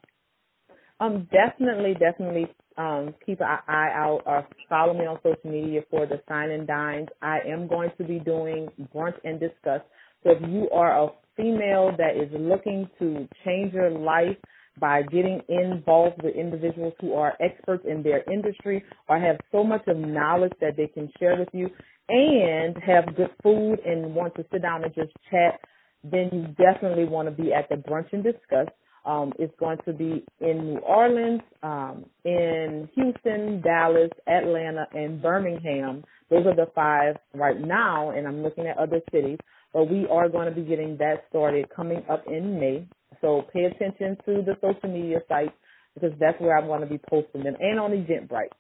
[1.00, 6.06] Um, definitely, definitely um, keep an eye out or follow me on social media for
[6.06, 7.08] the sign and dines.
[7.22, 9.80] I am going to be doing brunch and discuss.
[10.24, 14.36] So if you are a female that is looking to change your life
[14.80, 19.82] by getting involved with individuals who are experts in their industry or have so much
[19.88, 21.68] of knowledge that they can share with you
[22.08, 25.60] and have good food and want to sit down and just chat,
[26.04, 28.68] then you definitely want to be at the brunch and discuss.
[29.06, 36.04] Um, it's going to be in New Orleans, um, in Houston, Dallas, Atlanta, and Birmingham.
[36.30, 39.38] Those are the five right now, and I'm looking at other cities
[39.72, 42.86] but we are going to be getting that started coming up in May.
[43.20, 45.52] So pay attention to the social media sites
[45.94, 48.54] because that's where I'm going to be posting them and on Eventbrite.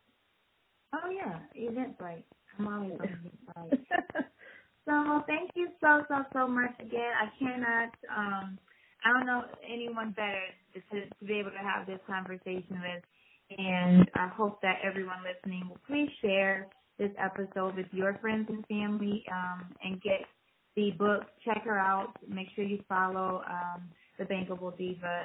[0.92, 2.24] Oh, yeah, Eventbrite.
[2.58, 3.78] I'm always on Eventbrite.
[4.88, 7.12] so thank you so, so, so much again.
[7.20, 8.58] I cannot, um,
[9.04, 10.42] I don't know anyone better
[10.74, 13.02] to, to be able to have this conversation with.
[13.58, 18.64] And I hope that everyone listening will please share this episode with your friends and
[18.66, 20.20] family um, and get
[20.80, 21.24] the book.
[21.44, 22.14] Check her out.
[22.26, 23.82] Make sure you follow um,
[24.18, 25.24] the Bankable Diva